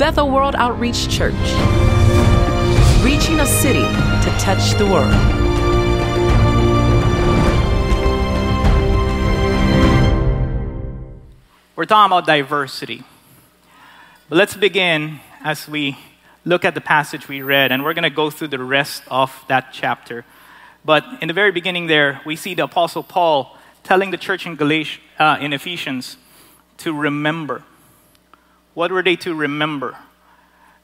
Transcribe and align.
Bethel 0.00 0.30
World 0.30 0.54
Outreach 0.54 1.10
Church, 1.10 1.34
reaching 3.04 3.38
a 3.38 3.44
city 3.44 3.82
to 3.82 4.36
touch 4.40 4.72
the 4.78 4.86
world. 4.86 5.12
We're 11.76 11.84
talking 11.84 12.06
about 12.06 12.26
diversity. 12.26 13.02
But 14.30 14.36
let's 14.36 14.56
begin 14.56 15.20
as 15.44 15.68
we 15.68 15.98
look 16.46 16.64
at 16.64 16.74
the 16.74 16.80
passage 16.80 17.28
we 17.28 17.42
read, 17.42 17.70
and 17.70 17.84
we're 17.84 17.92
going 17.92 18.04
to 18.04 18.08
go 18.08 18.30
through 18.30 18.48
the 18.48 18.58
rest 18.58 19.02
of 19.10 19.44
that 19.48 19.68
chapter. 19.70 20.24
But 20.82 21.04
in 21.20 21.28
the 21.28 21.34
very 21.34 21.52
beginning, 21.52 21.88
there, 21.88 22.22
we 22.24 22.36
see 22.36 22.54
the 22.54 22.64
Apostle 22.64 23.02
Paul 23.02 23.54
telling 23.82 24.12
the 24.12 24.16
church 24.16 24.46
in, 24.46 24.56
Galatia, 24.56 24.98
uh, 25.18 25.36
in 25.42 25.52
Ephesians 25.52 26.16
to 26.78 26.94
remember. 26.94 27.64
What 28.74 28.92
were 28.92 29.02
they 29.02 29.16
to 29.16 29.34
remember? 29.34 29.96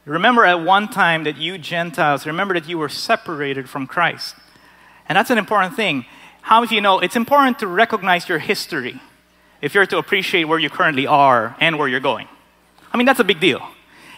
Remember 0.05 0.45
at 0.45 0.63
one 0.65 0.89
time 0.89 1.25
that 1.25 1.37
you 1.37 1.59
Gentiles, 1.59 2.27
remember 2.27 2.55
that 2.55 2.69
you 2.69 2.79
were 2.79 2.89
separated 2.89 3.69
from 3.69 3.87
Christ. 3.87 4.37
And 5.09 5.17
that's 5.17 5.31
an 5.31 5.39
important 5.39 5.75
thing. 5.75 6.05
How 6.43 6.61
many 6.61 6.67
of 6.67 6.73
you 6.73 6.81
know 6.81 7.01
it's 7.01 7.17
important 7.17 7.59
to 7.59 7.67
recognize 7.67 8.29
your 8.29 8.39
history 8.39 9.01
if 9.61 9.75
you're 9.75 9.87
to 9.87 9.99
appreciate 9.99 10.45
where 10.45 10.61
you 10.61 10.71
currently 10.71 11.07
are 11.07 11.57
and 11.61 11.77
where 11.79 11.89
you're 11.89 12.01
going? 12.01 12.29
I 12.93 12.97
mean, 12.97 13.07
that's 13.07 13.21
a 13.21 13.25
big 13.25 13.41
deal. 13.41 13.67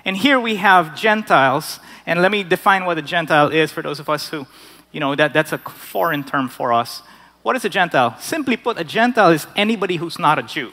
And 0.05 0.16
here 0.16 0.39
we 0.39 0.56
have 0.56 0.95
Gentiles, 0.95 1.80
and 2.06 2.23
let 2.23 2.30
me 2.30 2.42
define 2.42 2.84
what 2.84 2.98
a 2.98 3.03
Gentile 3.03 3.48
is 3.48 3.73
for 3.73 3.83
those 3.83 3.98
of 3.98 4.09
us 4.09 4.28
who, 4.28 4.47
you 4.92 5.00
know, 5.00 5.14
that, 5.14 5.33
that's 5.33 5.53
a 5.53 5.59
foreign 5.59 6.23
term 6.23 6.48
for 6.48 6.73
us. 6.73 7.03
What 7.42 7.56
is 7.56 7.64
a 7.64 7.69
Gentile? 7.69 8.16
Simply 8.20 8.56
put, 8.56 8.78
a 8.78 8.84
Gentile 8.84 9.30
is 9.30 9.47
anybody 9.56 9.97
who's 9.97 10.19
not 10.19 10.39
a 10.39 10.42
Jew. 10.42 10.73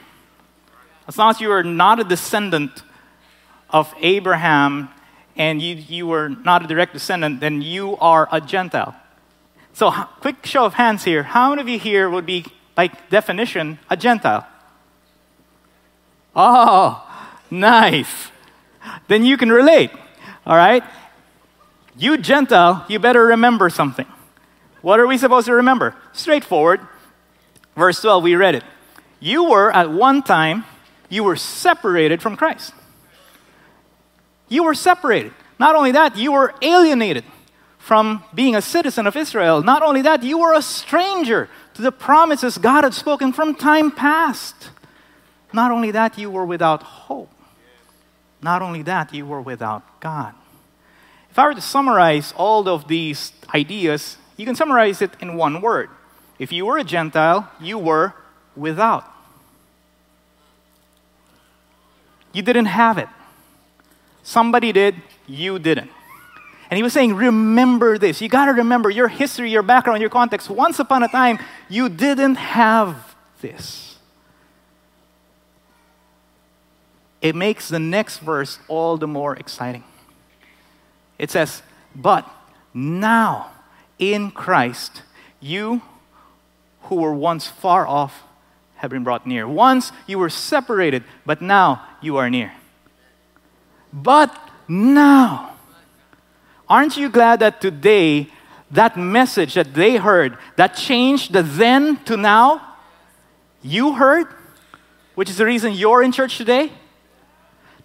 As 1.08 1.16
long 1.16 1.30
as 1.30 1.40
you 1.40 1.50
are 1.52 1.62
not 1.62 2.00
a 2.00 2.04
descendant 2.04 2.82
of 3.70 3.92
Abraham 4.00 4.88
and 5.36 5.60
you, 5.60 5.74
you 5.74 6.06
were 6.06 6.28
not 6.28 6.64
a 6.64 6.66
direct 6.66 6.92
descendant, 6.92 7.40
then 7.40 7.60
you 7.60 7.96
are 7.98 8.28
a 8.32 8.40
Gentile. 8.40 8.94
So, 9.72 9.90
quick 10.20 10.46
show 10.46 10.64
of 10.64 10.74
hands 10.74 11.04
here. 11.04 11.22
How 11.22 11.50
many 11.50 11.60
of 11.60 11.68
you 11.68 11.78
here 11.78 12.08
would 12.08 12.24
be, 12.24 12.46
by 12.74 12.88
definition, 13.10 13.78
a 13.90 13.96
Gentile? 13.96 14.46
Oh, 16.34 17.06
nice. 17.50 18.28
Then 19.08 19.24
you 19.24 19.36
can 19.36 19.50
relate. 19.50 19.90
All 20.46 20.56
right? 20.56 20.82
You 21.98 22.16
Gentile, 22.16 22.84
you 22.88 22.98
better 22.98 23.26
remember 23.26 23.68
something. 23.68 24.06
What 24.80 25.00
are 25.00 25.06
we 25.06 25.18
supposed 25.18 25.46
to 25.46 25.54
remember? 25.54 25.94
Straightforward. 26.12 26.80
Verse 27.74 28.00
12, 28.00 28.22
we 28.22 28.36
read 28.36 28.54
it. 28.54 28.64
You 29.20 29.44
were 29.44 29.70
at 29.70 29.90
one 29.90 30.22
time, 30.22 30.64
you 31.08 31.24
were 31.24 31.36
separated 31.36 32.22
from 32.22 32.36
Christ. 32.36 32.72
You 34.48 34.64
were 34.64 34.74
separated. 34.74 35.32
Not 35.58 35.74
only 35.74 35.92
that, 35.92 36.16
you 36.16 36.32
were 36.32 36.54
alienated 36.62 37.24
from 37.78 38.24
being 38.34 38.56
a 38.56 38.62
citizen 38.62 39.06
of 39.06 39.16
Israel. 39.16 39.62
Not 39.62 39.82
only 39.82 40.02
that, 40.02 40.22
you 40.22 40.38
were 40.38 40.54
a 40.54 40.62
stranger 40.62 41.48
to 41.74 41.82
the 41.82 41.92
promises 41.92 42.58
God 42.58 42.84
had 42.84 42.94
spoken 42.94 43.32
from 43.32 43.54
time 43.54 43.90
past. 43.90 44.70
Not 45.52 45.70
only 45.70 45.90
that, 45.92 46.18
you 46.18 46.30
were 46.30 46.44
without 46.44 46.82
hope. 46.82 47.30
Not 48.42 48.62
only 48.62 48.82
that, 48.82 49.14
you 49.14 49.24
were 49.24 49.40
without 49.40 50.00
God. 50.00 50.34
If 51.30 51.38
I 51.38 51.46
were 51.46 51.54
to 51.54 51.60
summarize 51.60 52.32
all 52.36 52.68
of 52.68 52.88
these 52.88 53.32
ideas, 53.54 54.16
you 54.36 54.44
can 54.44 54.54
summarize 54.54 55.00
it 55.00 55.12
in 55.20 55.36
one 55.36 55.60
word. 55.60 55.90
If 56.38 56.52
you 56.52 56.66
were 56.66 56.78
a 56.78 56.84
Gentile, 56.84 57.50
you 57.60 57.78
were 57.78 58.14
without. 58.54 59.04
You 62.32 62.42
didn't 62.42 62.66
have 62.66 62.98
it. 62.98 63.08
Somebody 64.26 64.72
did, 64.72 64.96
you 65.28 65.60
didn't. 65.60 65.88
And 66.68 66.76
he 66.76 66.82
was 66.82 66.92
saying, 66.92 67.14
Remember 67.14 67.96
this. 67.96 68.20
You 68.20 68.28
got 68.28 68.46
to 68.46 68.54
remember 68.54 68.90
your 68.90 69.06
history, 69.06 69.52
your 69.52 69.62
background, 69.62 70.00
your 70.00 70.10
context. 70.10 70.50
Once 70.50 70.80
upon 70.80 71.04
a 71.04 71.08
time, 71.08 71.38
you 71.68 71.88
didn't 71.88 72.34
have 72.34 73.14
this. 73.40 73.98
It 77.22 77.36
makes 77.36 77.68
the 77.68 77.78
next 77.78 78.18
verse 78.18 78.58
all 78.66 78.96
the 78.96 79.06
more 79.06 79.36
exciting. 79.36 79.84
It 81.20 81.30
says, 81.30 81.62
But 81.94 82.28
now 82.74 83.52
in 83.96 84.32
Christ, 84.32 85.02
you 85.38 85.82
who 86.82 86.96
were 86.96 87.14
once 87.14 87.46
far 87.46 87.86
off 87.86 88.24
have 88.78 88.90
been 88.90 89.04
brought 89.04 89.24
near. 89.24 89.46
Once 89.46 89.92
you 90.08 90.18
were 90.18 90.30
separated, 90.30 91.04
but 91.24 91.40
now 91.40 91.86
you 92.02 92.16
are 92.16 92.28
near. 92.28 92.52
But 93.92 94.36
now, 94.68 95.56
aren't 96.68 96.96
you 96.96 97.08
glad 97.08 97.40
that 97.40 97.60
today, 97.60 98.28
that 98.70 98.96
message 98.96 99.54
that 99.54 99.74
they 99.74 99.96
heard, 99.96 100.36
that 100.56 100.76
changed 100.76 101.32
the 101.32 101.42
then 101.42 101.96
to 102.04 102.16
now, 102.16 102.74
you 103.62 103.92
heard, 103.94 104.26
which 105.14 105.30
is 105.30 105.36
the 105.38 105.44
reason 105.44 105.72
you're 105.72 106.02
in 106.02 106.12
church 106.12 106.36
today? 106.36 106.72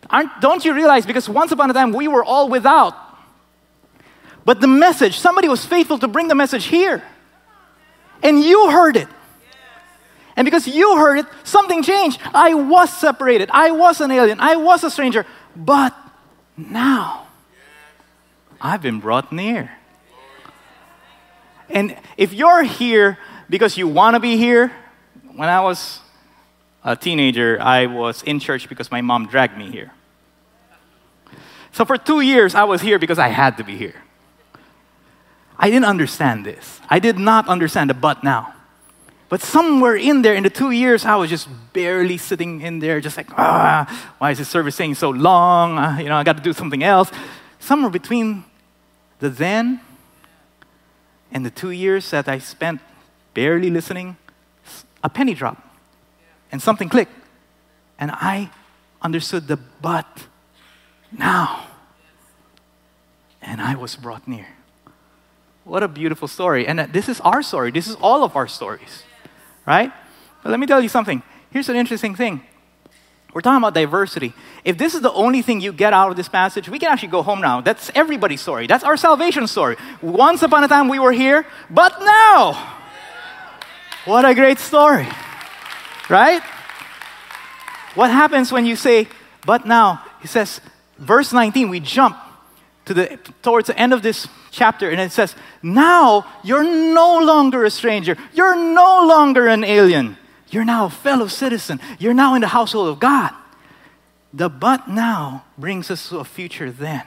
Aren't, 0.10 0.42
don't 0.42 0.66
you 0.66 0.74
realize? 0.74 1.06
Because 1.06 1.30
once 1.30 1.52
upon 1.52 1.70
a 1.70 1.74
time, 1.74 1.94
we 1.94 2.08
were 2.08 2.24
all 2.24 2.50
without. 2.50 2.96
But 4.44 4.60
the 4.60 4.68
message, 4.68 5.20
somebody 5.20 5.48
was 5.48 5.66
faithful 5.66 6.00
to 6.00 6.08
bring 6.08 6.28
the 6.28 6.36
message 6.36 6.66
here. 6.66 7.04
And 8.24 8.44
you 8.44 8.70
heard 8.70 8.98
it. 8.98 9.08
And 10.36 10.46
because 10.46 10.68
you 10.68 10.98
heard 10.98 11.20
it, 11.20 11.26
something 11.44 11.84
changed. 11.84 12.20
I 12.34 12.54
was 12.54 12.92
separated. 12.92 13.50
I 13.52 13.72
was 13.72 14.02
an 14.02 14.12
alien. 14.12 14.40
I 14.40 14.56
was 14.56 14.84
a 14.84 14.90
stranger. 14.90 15.26
But 15.56 15.96
now, 16.58 17.28
I've 18.60 18.82
been 18.82 19.00
brought 19.00 19.32
near. 19.32 19.72
And 21.70 21.98
if 22.18 22.34
you're 22.34 22.64
here 22.64 23.18
because 23.50 23.78
you 23.78 23.88
want 23.88 24.16
to 24.16 24.20
be 24.20 24.38
here, 24.38 24.72
when 25.36 25.50
I 25.50 25.62
was 25.62 26.00
a 26.84 26.96
teenager, 26.96 27.60
I 27.62 27.86
was 27.86 28.24
in 28.24 28.40
church 28.40 28.68
because 28.68 28.92
my 28.92 29.02
mom 29.02 29.28
dragged 29.28 29.58
me 29.58 29.72
here. 29.72 29.92
So 31.72 31.86
for 31.86 31.98
two 31.98 32.22
years, 32.22 32.54
I 32.54 32.66
was 32.66 32.82
here 32.82 33.00
because 33.00 33.18
I 33.18 33.30
had 33.30 33.58
to 33.58 33.64
be 33.64 33.78
here. 33.78 33.96
I 35.58 35.70
didn't 35.70 35.86
understand 35.86 36.46
this. 36.46 36.82
I 36.90 37.00
did 37.00 37.18
not 37.18 37.48
understand 37.48 37.90
the 37.90 37.94
but 37.94 38.24
now. 38.24 38.54
But 39.32 39.42
somewhere 39.42 39.96
in 39.96 40.24
there, 40.24 40.34
in 40.34 40.44
the 40.44 40.50
two 40.50 40.72
years, 40.72 41.06
I 41.06 41.16
was 41.16 41.30
just 41.30 41.48
barely 41.72 42.18
sitting 42.18 42.60
in 42.60 42.80
there, 42.80 43.00
just 43.00 43.16
like, 43.16 43.30
ah, 43.38 43.88
why 44.18 44.32
is 44.32 44.40
this 44.40 44.50
service 44.50 44.76
saying 44.76 44.96
so 44.96 45.10
long? 45.10 45.78
Uh, 45.78 46.00
you 46.00 46.10
know, 46.10 46.18
I 46.18 46.24
got 46.26 46.36
to 46.36 46.44
do 46.44 46.52
something 46.52 46.84
else. 46.84 47.10
Somewhere 47.58 47.90
between 47.90 48.44
the 49.20 49.30
then 49.30 49.80
and 51.32 51.46
the 51.46 51.50
two 51.50 51.72
years 51.72 52.10
that 52.12 52.28
I 52.28 52.40
spent 52.40 52.82
barely 53.34 53.70
listening, 53.70 54.18
a 55.02 55.08
penny 55.08 55.34
dropped 55.34 55.66
and 56.52 56.62
something 56.62 56.90
clicked. 56.90 57.14
And 57.98 58.12
I 58.12 58.52
understood 59.02 59.48
the 59.48 59.56
but 59.56 60.28
now. 61.10 61.68
And 63.42 63.62
I 63.62 63.76
was 63.76 63.96
brought 63.96 64.28
near. 64.28 64.48
What 65.64 65.84
a 65.84 65.88
beautiful 65.88 66.28
story. 66.28 66.68
And 66.68 66.80
this 66.92 67.08
is 67.08 67.22
our 67.22 67.42
story. 67.42 67.72
This 67.72 67.88
is 67.88 67.96
all 68.02 68.26
of 68.26 68.36
our 68.36 68.50
stories 68.50 69.04
right? 69.66 69.92
But 70.44 70.50
let 70.50 70.60
me 70.60 70.68
tell 70.68 70.82
you 70.82 70.90
something. 70.90 71.22
Here's 71.52 71.70
an 71.70 71.76
interesting 71.76 72.16
thing. 72.16 72.42
We're 73.34 73.42
talking 73.42 73.60
about 73.60 73.74
diversity. 73.74 74.34
If 74.66 74.78
this 74.78 74.94
is 74.94 75.02
the 75.02 75.12
only 75.14 75.42
thing 75.42 75.62
you 75.62 75.72
get 75.72 75.94
out 75.94 76.12
of 76.12 76.18
this 76.18 76.28
passage, 76.28 76.68
we 76.68 76.80
can 76.80 76.92
actually 76.92 77.10
go 77.10 77.24
home 77.24 77.40
now. 77.40 77.62
That's 77.62 77.90
everybody's 77.96 78.42
story. 78.42 78.68
That's 78.68 78.84
our 78.84 78.98
salvation 78.98 79.48
story. 79.48 79.78
Once 80.02 80.42
upon 80.42 80.64
a 80.64 80.68
time 80.68 80.90
we 80.90 81.00
were 81.00 81.14
here, 81.14 81.46
but 81.70 81.98
now. 82.00 82.78
What 84.06 84.26
a 84.26 84.36
great 84.36 84.60
story. 84.60 85.08
Right? 86.10 86.42
What 87.96 88.12
happens 88.12 88.52
when 88.52 88.66
you 88.66 88.76
say, 88.76 89.08
but 89.46 89.66
now? 89.66 90.04
He 90.22 90.28
says, 90.28 90.60
verse 90.98 91.32
19, 91.32 91.70
we 91.70 91.80
jump 91.80 92.18
to 92.94 93.02
the, 93.02 93.20
towards 93.42 93.68
the 93.68 93.78
end 93.78 93.94
of 93.94 94.02
this 94.02 94.28
chapter, 94.52 94.90
and 94.90 95.00
it 95.00 95.12
says, 95.12 95.36
Now 95.64 96.26
you're 96.44 96.64
no 96.64 97.20
longer 97.20 97.64
a 97.64 97.70
stranger. 97.70 98.18
You're 98.34 98.56
no 98.56 99.08
longer 99.08 99.48
an 99.48 99.64
alien. 99.64 100.18
You're 100.50 100.66
now 100.66 100.86
a 100.86 100.90
fellow 100.90 101.28
citizen. 101.28 101.80
You're 102.00 102.14
now 102.14 102.36
in 102.36 102.42
the 102.42 102.48
household 102.48 102.90
of 102.90 103.00
God. 103.00 103.34
The 104.34 104.50
but 104.50 104.88
now 104.90 105.46
brings 105.58 105.90
us 105.90 106.10
to 106.10 106.20
a 106.20 106.26
future 106.26 106.72
then. 106.72 107.04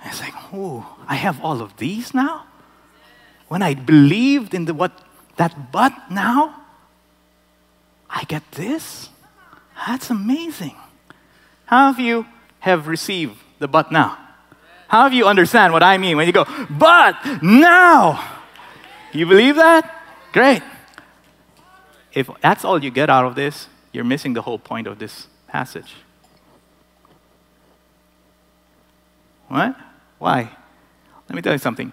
And 0.00 0.12
it's 0.12 0.20
like, 0.20 0.34
oh, 0.52 0.96
I 1.08 1.16
have 1.16 1.42
all 1.42 1.60
of 1.60 1.76
these 1.76 2.14
now? 2.14 2.46
When 3.48 3.62
I 3.62 3.74
believed 3.74 4.54
in 4.54 4.66
the 4.66 4.74
what 4.74 4.92
that 5.36 5.72
but 5.72 5.92
now, 6.10 6.62
I 8.08 8.24
get 8.24 8.42
this? 8.52 9.08
That's 9.86 10.10
amazing. 10.10 10.76
How 11.66 11.90
of 11.90 11.98
you 11.98 12.26
have 12.60 12.86
received 12.86 13.38
the 13.58 13.68
but 13.68 13.90
now? 13.90 14.27
How 14.88 15.06
of 15.06 15.12
you 15.12 15.26
understand 15.26 15.72
what 15.72 15.82
I 15.82 15.98
mean 15.98 16.16
when 16.16 16.26
you 16.26 16.32
go, 16.32 16.46
but 16.70 17.14
now? 17.42 18.36
You 19.12 19.26
believe 19.26 19.56
that? 19.56 20.02
Great. 20.32 20.62
If 22.12 22.30
that's 22.40 22.64
all 22.64 22.82
you 22.82 22.90
get 22.90 23.10
out 23.10 23.26
of 23.26 23.34
this, 23.34 23.68
you're 23.92 24.04
missing 24.04 24.32
the 24.32 24.42
whole 24.42 24.58
point 24.58 24.86
of 24.86 24.98
this 24.98 25.28
passage. 25.46 25.94
What? 29.48 29.76
Why? 30.18 30.50
Let 31.28 31.36
me 31.36 31.42
tell 31.42 31.52
you 31.52 31.58
something. 31.58 31.92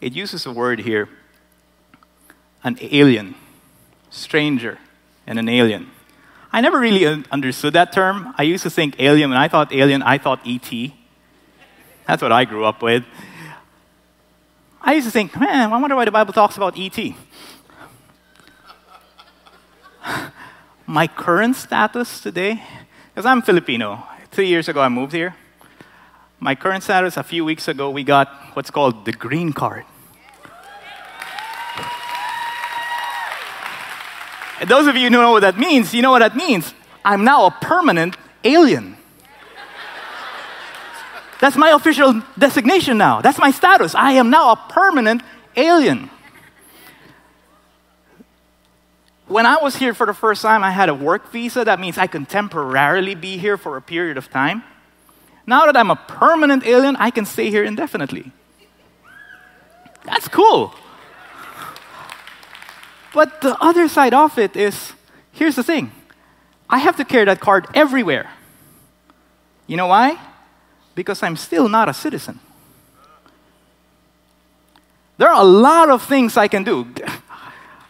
It 0.00 0.14
uses 0.14 0.46
a 0.46 0.52
word 0.52 0.80
here 0.80 1.08
an 2.62 2.76
alien, 2.80 3.34
stranger, 4.10 4.78
and 5.26 5.38
an 5.38 5.48
alien. 5.48 5.90
I 6.52 6.60
never 6.60 6.78
really 6.78 7.24
understood 7.30 7.72
that 7.74 7.92
term. 7.92 8.34
I 8.36 8.42
used 8.42 8.64
to 8.64 8.70
think 8.70 8.96
alien, 8.98 9.30
when 9.30 9.38
I 9.38 9.48
thought 9.48 9.72
alien, 9.72 10.02
I 10.02 10.18
thought 10.18 10.40
ET. 10.44 10.70
That's 12.10 12.22
what 12.22 12.32
I 12.32 12.44
grew 12.44 12.64
up 12.64 12.82
with. 12.82 13.04
I 14.82 14.94
used 14.94 15.06
to 15.06 15.12
think, 15.12 15.38
man, 15.38 15.72
I 15.72 15.80
wonder 15.80 15.94
why 15.94 16.04
the 16.04 16.10
Bible 16.10 16.32
talks 16.32 16.56
about 16.56 16.76
ET. 16.76 16.98
My 20.88 21.06
current 21.06 21.54
status 21.54 22.20
today, 22.20 22.60
because 23.14 23.24
I'm 23.24 23.42
Filipino. 23.42 24.02
Three 24.32 24.48
years 24.48 24.68
ago, 24.68 24.80
I 24.80 24.88
moved 24.88 25.12
here. 25.12 25.36
My 26.40 26.56
current 26.56 26.82
status, 26.82 27.16
a 27.16 27.22
few 27.22 27.44
weeks 27.44 27.68
ago, 27.68 27.90
we 27.90 28.02
got 28.02 28.28
what's 28.54 28.72
called 28.72 29.04
the 29.04 29.12
green 29.12 29.52
card. 29.52 29.84
And 34.60 34.68
those 34.68 34.88
of 34.88 34.96
you 34.96 35.04
who 35.04 35.10
know 35.10 35.30
what 35.30 35.42
that 35.42 35.58
means, 35.58 35.94
you 35.94 36.02
know 36.02 36.10
what 36.10 36.18
that 36.18 36.34
means. 36.34 36.74
I'm 37.04 37.22
now 37.22 37.46
a 37.46 37.52
permanent 37.52 38.16
alien. 38.42 38.96
That's 41.40 41.56
my 41.56 41.70
official 41.70 42.22
designation 42.38 42.98
now. 42.98 43.22
That's 43.22 43.38
my 43.38 43.50
status. 43.50 43.94
I 43.94 44.12
am 44.12 44.28
now 44.28 44.52
a 44.52 44.56
permanent 44.56 45.22
alien. 45.56 46.10
When 49.26 49.46
I 49.46 49.56
was 49.62 49.76
here 49.76 49.94
for 49.94 50.06
the 50.06 50.12
first 50.12 50.42
time, 50.42 50.62
I 50.62 50.70
had 50.70 50.88
a 50.88 50.94
work 50.94 51.30
visa. 51.30 51.64
That 51.64 51.80
means 51.80 51.96
I 51.96 52.08
can 52.08 52.26
temporarily 52.26 53.14
be 53.14 53.38
here 53.38 53.56
for 53.56 53.76
a 53.76 53.82
period 53.82 54.18
of 54.18 54.28
time. 54.28 54.62
Now 55.46 55.66
that 55.66 55.76
I'm 55.76 55.90
a 55.90 55.96
permanent 55.96 56.66
alien, 56.66 56.96
I 56.96 57.10
can 57.10 57.24
stay 57.24 57.48
here 57.48 57.64
indefinitely. 57.64 58.32
That's 60.04 60.28
cool. 60.28 60.74
But 63.14 63.40
the 63.40 63.56
other 63.62 63.88
side 63.88 64.14
of 64.14 64.38
it 64.38 64.56
is 64.56 64.92
here's 65.32 65.56
the 65.56 65.64
thing 65.64 65.92
I 66.68 66.78
have 66.78 66.96
to 66.96 67.04
carry 67.04 67.24
that 67.24 67.40
card 67.40 67.66
everywhere. 67.74 68.30
You 69.66 69.76
know 69.76 69.86
why? 69.86 70.18
Because 70.94 71.22
I'm 71.22 71.36
still 71.36 71.68
not 71.68 71.88
a 71.88 71.94
citizen. 71.94 72.40
There 75.18 75.28
are 75.28 75.40
a 75.40 75.44
lot 75.44 75.90
of 75.90 76.02
things 76.02 76.36
I 76.36 76.48
can 76.48 76.64
do. 76.64 76.86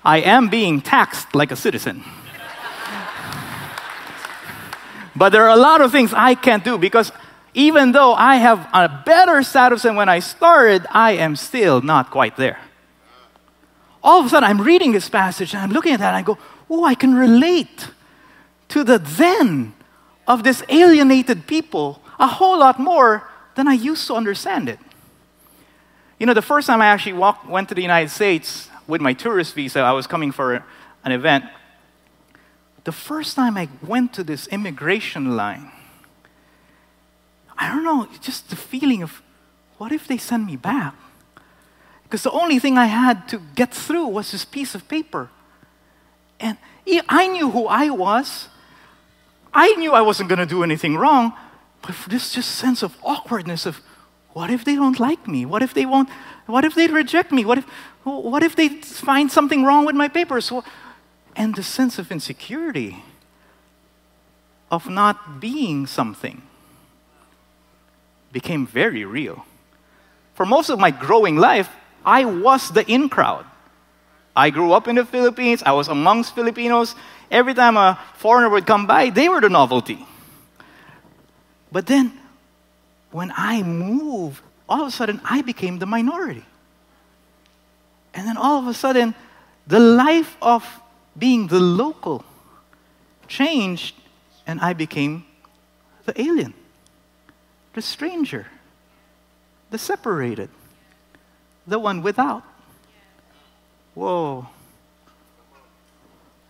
I 0.05 0.19
am 0.20 0.49
being 0.49 0.81
taxed 0.81 1.35
like 1.35 1.52
a 1.52 1.56
citizen. 1.56 2.02
but 5.14 5.31
there 5.31 5.44
are 5.44 5.56
a 5.56 5.61
lot 5.61 5.81
of 5.81 5.93
things 5.93 6.12
I 6.12 6.35
can't 6.35 6.64
do 6.64 6.79
because 6.79 7.12
even 7.55 7.93
though 7.93 8.14
I 8.14 8.37
have 8.37 8.69
a 8.73 9.03
better 9.05 9.43
status 9.43 9.82
than 9.82 9.96
when 9.96 10.08
I 10.08 10.20
started, 10.20 10.87
I 10.91 11.12
am 11.12 11.37
still 11.37 11.81
not 11.81 12.11
quite 12.11 12.37
there 12.37 12.58
all 14.03 14.20
of 14.20 14.26
a 14.26 14.29
sudden 14.29 14.49
I'm 14.49 14.61
reading 14.61 14.93
this 14.93 15.08
passage 15.08 15.55
and 15.55 15.62
I'm 15.62 15.70
looking 15.70 15.93
at 15.93 16.00
that 16.00 16.08
and 16.08 16.17
I 16.17 16.23
go, 16.23 16.38
oh, 16.69 16.85
I 16.85 16.94
can 16.94 17.14
relate 17.14 17.88
to 18.69 18.85
the 18.85 18.99
then 18.99 19.75
of 20.26 20.44
this 20.44 20.62
alienated 20.69 21.46
people 21.46 22.00
a 22.20 22.26
whole 22.26 22.58
lot 22.58 22.78
more 22.78 23.28
than 23.56 23.67
I 23.67 23.72
used 23.72 24.06
to 24.06 24.14
understand 24.14 24.69
it. 24.69 24.78
You 26.19 26.26
know, 26.26 26.34
the 26.34 26.43
first 26.43 26.67
time 26.67 26.82
I 26.82 26.87
actually 26.87 27.14
walked, 27.14 27.49
went 27.49 27.69
to 27.70 27.75
the 27.75 27.82
United 27.82 28.11
States 28.11 28.69
with 28.87 29.00
my 29.00 29.14
tourist 29.14 29.55
visa, 29.55 29.81
I 29.81 29.93
was 29.93 30.06
coming 30.06 30.31
for 30.31 30.64
an 31.05 31.12
event. 31.12 31.44
The 32.84 32.93
first 32.93 33.37
time 33.37 33.56
I 33.56 33.69
went 33.87 34.12
to 34.14 34.25
this 34.25 34.46
immigration 34.49 35.37
line, 35.37 35.72
I 37.56 37.69
don't 37.69 37.84
know, 37.84 38.08
just 38.20 38.50
the 38.50 38.56
feeling 38.56 39.02
of 39.02 39.22
what 39.78 39.93
if 39.93 40.06
they 40.06 40.19
send 40.19 40.46
me 40.46 40.56
back? 40.56 40.94
Because 42.05 42.22
the 42.22 42.31
only 42.32 42.58
thing 42.58 42.76
I 42.76 42.87
had 42.87 43.28
to 43.28 43.40
get 43.55 43.72
through 43.72 44.08
was 44.08 44.32
this 44.32 44.44
piece 44.44 44.75
of 44.75 44.88
paper. 44.88 45.31
And 46.38 46.58
I 47.08 47.28
knew 47.28 47.50
who 47.50 47.67
I 47.67 47.90
was. 47.90 48.49
I 49.55 49.75
knew 49.75 49.93
I 49.93 50.00
wasn't 50.00 50.28
going 50.28 50.38
to 50.38 50.46
do 50.46 50.62
anything 50.62 50.96
wrong, 50.96 51.32
but 51.82 51.94
this 52.09 52.32
just 52.32 52.50
sense 52.50 52.82
of 52.82 52.97
awkwardness 53.03 53.67
of 53.67 53.81
what 54.32 54.50
if 54.50 54.65
they 54.65 54.77
don't 54.77 55.00
like 55.00 55.27
me? 55.27 55.44
What 55.44 55.62
if 55.62 55.75
they 55.75 55.87
won't? 55.87 56.09
What 56.47 56.65
if 56.65 56.75
they 56.75 56.87
reject 56.87 57.32
me? 57.32 57.44
What 57.44 57.59
if, 57.59 57.65
what 58.05 58.43
if 58.43 58.55
they 58.55 58.69
find 58.69 59.31
something 59.31 59.65
wrong 59.65 59.87
with 59.87 59.97
my 59.97 60.09
papers? 60.09 60.53
And 61.35 61.55
the 61.55 61.62
sense 61.62 61.99
of 61.99 62.12
insecurity 62.12 63.03
of 64.71 64.88
not 64.88 65.41
being 65.41 65.87
something 65.87 66.43
became 68.32 68.67
very 68.67 69.05
real. 69.05 69.44
For 70.35 70.47
most 70.47 70.71
of 70.71 70.79
my 70.79 70.91
growing 70.91 71.37
life, 71.37 71.69
I 72.05 72.25
was 72.25 72.71
the 72.71 72.87
in 72.91 73.09
crowd. 73.09 73.44
I 74.35 74.50
grew 74.50 74.73
up 74.73 74.87
in 74.87 74.94
the 74.94 75.05
Philippines, 75.05 75.62
I 75.67 75.73
was 75.73 75.88
amongst 75.88 76.35
Filipinos. 76.35 76.94
Every 77.31 77.53
time 77.53 77.77
a 77.77 77.99
foreigner 78.15 78.49
would 78.49 78.67
come 78.67 78.87
by, 78.87 79.11
they 79.11 79.29
were 79.29 79.41
the 79.41 79.49
novelty. 79.49 80.06
But 81.72 81.87
then, 81.87 82.12
when 83.11 83.32
I 83.37 83.62
moved, 83.62 84.43
all 84.69 84.82
of 84.82 84.88
a 84.88 84.90
sudden 84.90 85.20
I 85.25 85.43
became 85.43 85.78
the 85.78 85.87
minority. 85.87 86.44
And 88.14 88.26
then 88.26 88.37
all 88.37 88.58
of 88.58 88.67
a 88.67 88.75
sudden, 88.75 89.14
the 89.67 89.81
life 89.81 90.37
of 90.43 90.64
being 91.17 91.46
the 91.46 91.61
local 91.61 92.25
changed, 93.28 93.94
and 94.46 94.61
I 94.61 94.72
became 94.72 95.25
the 96.05 96.20
alien, 96.20 96.55
the 97.75 97.82
stranger, 97.82 98.46
the 99.70 99.78
separated 99.78 100.50
the 101.67 101.78
one 101.78 102.02
without. 102.02 102.43
Whoa. 103.94 104.49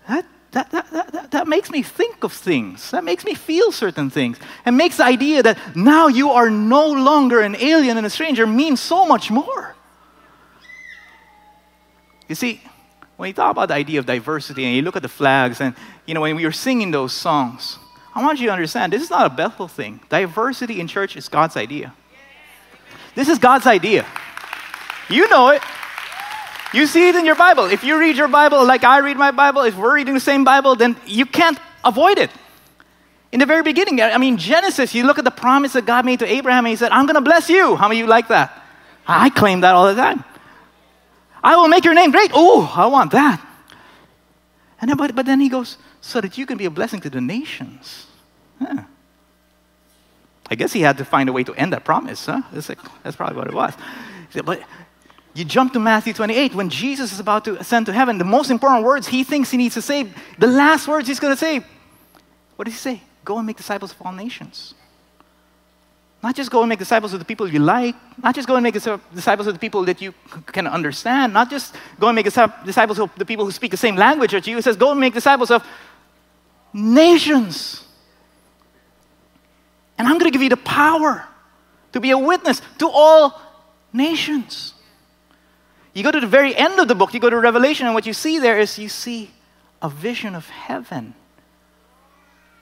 That, 0.08 0.24
that, 0.52 0.70
that, 0.70 0.90
that, 1.12 1.30
that 1.30 1.48
makes 1.48 1.70
me 1.70 1.82
think 1.82 2.24
of 2.24 2.32
things. 2.32 2.90
That 2.90 3.04
makes 3.04 3.24
me 3.24 3.34
feel 3.34 3.70
certain 3.70 4.10
things. 4.10 4.38
And 4.64 4.76
makes 4.76 4.96
the 4.96 5.04
idea 5.04 5.42
that 5.42 5.76
now 5.76 6.08
you 6.08 6.30
are 6.30 6.50
no 6.50 6.90
longer 6.90 7.40
an 7.40 7.56
alien 7.56 7.96
and 7.96 8.06
a 8.06 8.10
stranger 8.10 8.46
mean 8.46 8.76
so 8.76 9.06
much 9.06 9.30
more. 9.30 9.76
You 12.28 12.34
see, 12.34 12.60
when 13.16 13.28
you 13.28 13.32
talk 13.32 13.50
about 13.50 13.68
the 13.68 13.74
idea 13.74 13.98
of 13.98 14.06
diversity 14.06 14.64
and 14.64 14.74
you 14.74 14.82
look 14.82 14.96
at 14.96 15.02
the 15.02 15.08
flags 15.08 15.60
and, 15.60 15.74
you 16.06 16.14
know, 16.14 16.22
when 16.22 16.36
we 16.36 16.44
were 16.44 16.52
singing 16.52 16.90
those 16.90 17.12
songs, 17.12 17.78
I 18.14 18.22
want 18.22 18.40
you 18.40 18.46
to 18.46 18.52
understand 18.52 18.92
this 18.92 19.02
is 19.02 19.10
not 19.10 19.26
a 19.26 19.34
Bethel 19.34 19.68
thing. 19.68 20.00
Diversity 20.08 20.80
in 20.80 20.88
church 20.88 21.16
is 21.16 21.28
God's 21.28 21.56
idea. 21.56 21.94
This 23.14 23.28
is 23.28 23.38
God's 23.38 23.66
idea. 23.66 24.06
You 25.08 25.28
know 25.28 25.50
it. 25.50 25.62
You 26.72 26.86
see 26.86 27.08
it 27.08 27.16
in 27.16 27.26
your 27.26 27.34
Bible. 27.34 27.64
If 27.66 27.82
you 27.82 27.98
read 27.98 28.16
your 28.16 28.28
Bible 28.28 28.64
like 28.64 28.84
I 28.84 28.98
read 28.98 29.16
my 29.16 29.32
Bible, 29.32 29.62
if 29.62 29.76
we're 29.76 29.94
reading 29.94 30.14
the 30.14 30.20
same 30.20 30.44
Bible, 30.44 30.76
then 30.76 30.96
you 31.04 31.26
can't 31.26 31.58
avoid 31.84 32.18
it. 32.18 32.30
In 33.32 33.40
the 33.40 33.46
very 33.46 33.62
beginning, 33.62 34.00
I 34.00 34.18
mean, 34.18 34.36
Genesis, 34.36 34.94
you 34.94 35.04
look 35.04 35.18
at 35.18 35.24
the 35.24 35.30
promise 35.30 35.72
that 35.74 35.86
God 35.86 36.04
made 36.04 36.18
to 36.20 36.26
Abraham, 36.26 36.64
and 36.66 36.70
He 36.70 36.76
said, 36.76 36.92
I'm 36.92 37.06
going 37.06 37.14
to 37.16 37.20
bless 37.20 37.48
you. 37.48 37.76
How 37.76 37.88
many 37.88 38.00
of 38.00 38.06
you 38.06 38.10
like 38.10 38.28
that? 38.28 38.64
I 39.06 39.30
claim 39.30 39.60
that 39.62 39.74
all 39.74 39.86
the 39.86 40.00
time. 40.00 40.24
I 41.42 41.56
will 41.56 41.68
make 41.68 41.84
your 41.84 41.94
name 41.94 42.10
great. 42.10 42.30
Oh, 42.34 42.72
I 42.76 42.86
want 42.86 43.12
that. 43.12 43.40
And 44.80 44.90
then, 44.90 44.96
but, 44.96 45.14
but 45.14 45.26
then 45.26 45.40
He 45.40 45.48
goes, 45.48 45.76
so 46.00 46.20
that 46.20 46.38
you 46.38 46.46
can 46.46 46.58
be 46.58 46.64
a 46.64 46.70
blessing 46.70 47.00
to 47.00 47.10
the 47.10 47.20
nations. 47.20 48.06
I 48.60 50.54
guess 50.56 50.72
He 50.72 50.80
had 50.82 50.98
to 50.98 51.04
find 51.04 51.28
a 51.28 51.32
way 51.32 51.44
to 51.44 51.54
end 51.54 51.72
that 51.72 51.84
promise, 51.84 52.26
huh? 52.26 52.42
That's, 52.52 52.68
like, 52.68 52.78
that's 53.02 53.16
probably 53.16 53.36
what 53.36 53.46
it 53.46 53.54
was. 53.54 53.74
But 54.44 54.62
you 55.34 55.44
jump 55.44 55.72
to 55.74 55.78
Matthew 55.78 56.12
28 56.12 56.54
when 56.54 56.68
Jesus 56.68 57.12
is 57.12 57.20
about 57.20 57.44
to 57.44 57.58
ascend 57.58 57.86
to 57.86 57.92
heaven. 57.92 58.18
The 58.18 58.24
most 58.24 58.50
important 58.50 58.84
words 58.84 59.06
he 59.06 59.22
thinks 59.24 59.50
he 59.50 59.56
needs 59.56 59.74
to 59.74 59.82
say, 59.82 60.08
the 60.38 60.48
last 60.48 60.88
words 60.88 61.06
he's 61.06 61.20
going 61.20 61.32
to 61.32 61.38
say, 61.38 61.64
what 62.56 62.64
does 62.64 62.74
he 62.74 62.78
say? 62.78 63.02
Go 63.24 63.38
and 63.38 63.46
make 63.46 63.56
disciples 63.56 63.92
of 63.92 64.02
all 64.02 64.12
nations. 64.12 64.74
Not 66.22 66.36
just 66.36 66.50
go 66.50 66.60
and 66.60 66.68
make 66.68 66.78
disciples 66.78 67.14
of 67.14 67.18
the 67.18 67.24
people 67.24 67.48
you 67.48 67.60
like, 67.60 67.94
not 68.22 68.34
just 68.34 68.46
go 68.46 68.56
and 68.56 68.62
make 68.62 68.74
disciples 68.74 69.46
of 69.46 69.54
the 69.54 69.58
people 69.58 69.84
that 69.84 70.02
you 70.02 70.12
can 70.46 70.66
understand, 70.66 71.32
not 71.32 71.48
just 71.48 71.74
go 71.98 72.08
and 72.08 72.16
make 72.16 72.26
disciples 72.26 72.98
of 72.98 73.10
the 73.16 73.24
people 73.24 73.44
who 73.46 73.50
speak 73.50 73.70
the 73.70 73.76
same 73.76 73.96
language 73.96 74.34
as 74.34 74.46
you. 74.46 74.56
He 74.56 74.62
says, 74.62 74.76
go 74.76 74.90
and 74.90 75.00
make 75.00 75.14
disciples 75.14 75.50
of 75.50 75.64
nations. 76.74 77.86
And 79.96 80.06
I'm 80.08 80.18
going 80.18 80.30
to 80.30 80.32
give 80.32 80.42
you 80.42 80.50
the 80.50 80.58
power 80.58 81.24
to 81.92 82.00
be 82.00 82.10
a 82.10 82.18
witness 82.18 82.60
to 82.78 82.90
all 82.90 83.40
nations. 83.92 84.74
You 85.92 86.02
go 86.02 86.10
to 86.10 86.20
the 86.20 86.26
very 86.26 86.54
end 86.54 86.78
of 86.78 86.88
the 86.88 86.94
book, 86.94 87.12
you 87.14 87.20
go 87.20 87.30
to 87.30 87.38
Revelation, 87.38 87.86
and 87.86 87.94
what 87.94 88.06
you 88.06 88.12
see 88.12 88.38
there 88.38 88.58
is 88.58 88.78
you 88.78 88.88
see 88.88 89.30
a 89.82 89.88
vision 89.88 90.34
of 90.34 90.48
heaven. 90.48 91.14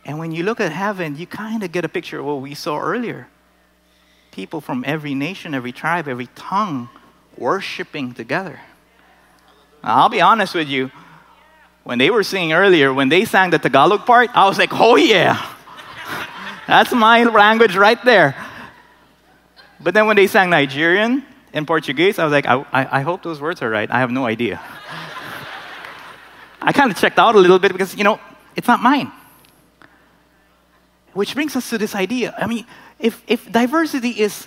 And 0.04 0.18
when 0.18 0.32
you 0.32 0.42
look 0.42 0.60
at 0.60 0.72
heaven, 0.72 1.16
you 1.16 1.26
kind 1.26 1.62
of 1.62 1.70
get 1.70 1.84
a 1.84 1.88
picture 1.88 2.20
of 2.20 2.24
what 2.24 2.40
we 2.40 2.54
saw 2.54 2.78
earlier 2.78 3.28
people 4.30 4.60
from 4.60 4.84
every 4.86 5.14
nation, 5.14 5.52
every 5.52 5.72
tribe, 5.72 6.06
every 6.06 6.28
tongue 6.36 6.88
worshiping 7.36 8.14
together. 8.14 8.60
Now, 9.82 9.96
I'll 9.96 10.08
be 10.08 10.20
honest 10.20 10.54
with 10.54 10.68
you. 10.68 10.92
When 11.82 11.98
they 11.98 12.08
were 12.08 12.22
singing 12.22 12.52
earlier, 12.52 12.94
when 12.94 13.08
they 13.08 13.24
sang 13.24 13.50
the 13.50 13.58
Tagalog 13.58 14.06
part, 14.06 14.30
I 14.34 14.46
was 14.46 14.56
like, 14.56 14.70
oh 14.72 14.94
yeah, 14.94 15.44
that's 16.68 16.92
my 16.92 17.24
language 17.24 17.74
right 17.74 17.98
there. 18.04 18.36
But 19.80 19.94
then 19.94 20.06
when 20.06 20.14
they 20.14 20.28
sang 20.28 20.50
Nigerian 20.50 21.24
and 21.52 21.66
Portuguese, 21.66 22.18
I 22.18 22.24
was 22.24 22.32
like, 22.32 22.46
I, 22.46 22.64
I, 22.72 22.98
I 22.98 23.00
hope 23.00 23.22
those 23.22 23.40
words 23.40 23.62
are 23.62 23.70
right. 23.70 23.90
I 23.90 24.00
have 24.00 24.10
no 24.10 24.26
idea. 24.26 24.60
I 26.60 26.72
kind 26.72 26.90
of 26.90 26.98
checked 26.98 27.18
out 27.18 27.34
a 27.34 27.38
little 27.38 27.58
bit 27.58 27.72
because, 27.72 27.96
you 27.96 28.04
know, 28.04 28.20
it's 28.54 28.68
not 28.68 28.80
mine. 28.80 29.10
Which 31.14 31.34
brings 31.34 31.56
us 31.56 31.68
to 31.70 31.78
this 31.78 31.94
idea. 31.94 32.34
I 32.36 32.46
mean, 32.46 32.66
if, 32.98 33.22
if 33.26 33.50
diversity 33.50 34.10
is 34.10 34.46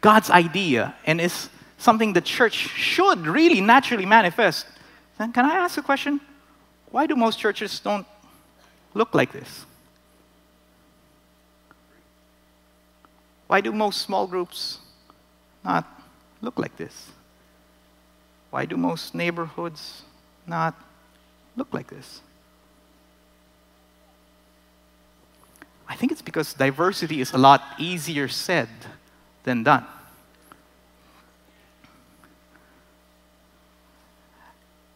God's 0.00 0.30
idea 0.30 0.94
and 1.04 1.20
is 1.20 1.48
something 1.78 2.12
the 2.12 2.20
church 2.20 2.54
should 2.54 3.26
really 3.26 3.60
naturally 3.60 4.06
manifest, 4.06 4.66
then 5.18 5.32
can 5.32 5.44
I 5.44 5.54
ask 5.54 5.76
a 5.78 5.82
question? 5.82 6.20
Why 6.90 7.06
do 7.06 7.16
most 7.16 7.38
churches 7.38 7.80
don't 7.80 8.06
look 8.94 9.14
like 9.14 9.32
this? 9.32 9.64
Why 13.48 13.60
do 13.60 13.72
most 13.72 14.02
small 14.02 14.26
groups 14.26 14.78
not 15.64 15.84
look 16.40 16.58
like 16.58 16.76
this? 16.76 17.10
Why 18.50 18.64
do 18.64 18.76
most 18.76 19.14
neighborhoods 19.14 20.02
not 20.46 20.74
look 21.56 21.68
like 21.72 21.88
this? 21.88 22.20
I 25.88 25.96
think 25.96 26.12
it's 26.12 26.22
because 26.22 26.52
diversity 26.52 27.20
is 27.20 27.32
a 27.32 27.38
lot 27.38 27.62
easier 27.78 28.28
said 28.28 28.68
than 29.44 29.62
done. 29.62 29.86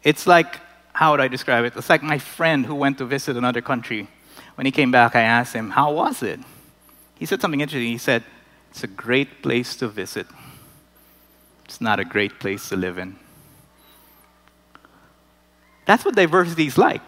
It's 0.02 0.26
like, 0.26 0.60
how 0.92 1.12
would 1.12 1.20
I 1.20 1.28
describe 1.28 1.64
it? 1.64 1.74
It's 1.76 1.88
like 1.88 2.02
my 2.02 2.18
friend 2.18 2.66
who 2.66 2.74
went 2.74 2.98
to 2.98 3.04
visit 3.04 3.36
another 3.36 3.62
country. 3.62 4.08
When 4.56 4.66
he 4.66 4.72
came 4.72 4.90
back, 4.90 5.16
I 5.16 5.22
asked 5.22 5.54
him, 5.54 5.70
How 5.70 5.92
was 5.92 6.22
it? 6.22 6.40
He 7.18 7.24
said 7.24 7.40
something 7.40 7.60
interesting. 7.60 7.90
He 7.90 7.98
said, 7.98 8.24
It's 8.70 8.84
a 8.84 8.88
great 8.88 9.42
place 9.42 9.76
to 9.76 9.88
visit, 9.88 10.26
it's 11.72 11.80
not 11.80 11.98
a 11.98 12.04
great 12.04 12.38
place 12.38 12.68
to 12.68 12.76
live 12.76 12.98
in. 12.98 13.16
That's 15.86 16.04
what 16.04 16.14
diversity 16.14 16.66
is 16.66 16.76
like. 16.76 17.00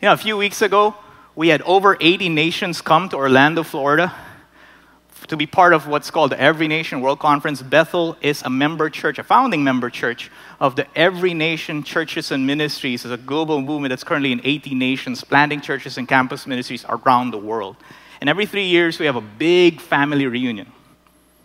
You 0.00 0.06
know, 0.06 0.12
a 0.12 0.16
few 0.16 0.36
weeks 0.36 0.62
ago, 0.62 0.94
we 1.34 1.48
had 1.48 1.60
over 1.62 1.96
80 2.00 2.28
nations 2.28 2.80
come 2.80 3.08
to 3.08 3.16
Orlando, 3.16 3.64
Florida 3.64 4.14
to 5.26 5.36
be 5.36 5.44
part 5.44 5.72
of 5.72 5.88
what's 5.88 6.08
called 6.08 6.30
the 6.30 6.40
Every 6.40 6.68
Nation 6.68 7.00
World 7.00 7.18
Conference. 7.18 7.62
Bethel 7.62 8.16
is 8.20 8.42
a 8.42 8.50
member 8.50 8.88
church, 8.88 9.18
a 9.18 9.24
founding 9.24 9.64
member 9.64 9.90
church 9.90 10.30
of 10.60 10.76
the 10.76 10.86
Every 10.96 11.34
Nation 11.34 11.82
Churches 11.82 12.30
and 12.30 12.46
Ministries. 12.46 13.04
It's 13.04 13.12
a 13.12 13.16
global 13.16 13.60
movement 13.60 13.90
that's 13.90 14.04
currently 14.04 14.30
in 14.30 14.40
80 14.44 14.76
nations, 14.76 15.24
planting 15.24 15.60
churches 15.60 15.98
and 15.98 16.06
campus 16.06 16.46
ministries 16.46 16.84
around 16.88 17.32
the 17.32 17.38
world. 17.38 17.74
And 18.20 18.30
every 18.30 18.46
three 18.46 18.66
years, 18.66 19.00
we 19.00 19.06
have 19.06 19.16
a 19.16 19.20
big 19.20 19.80
family 19.80 20.28
reunion. 20.28 20.70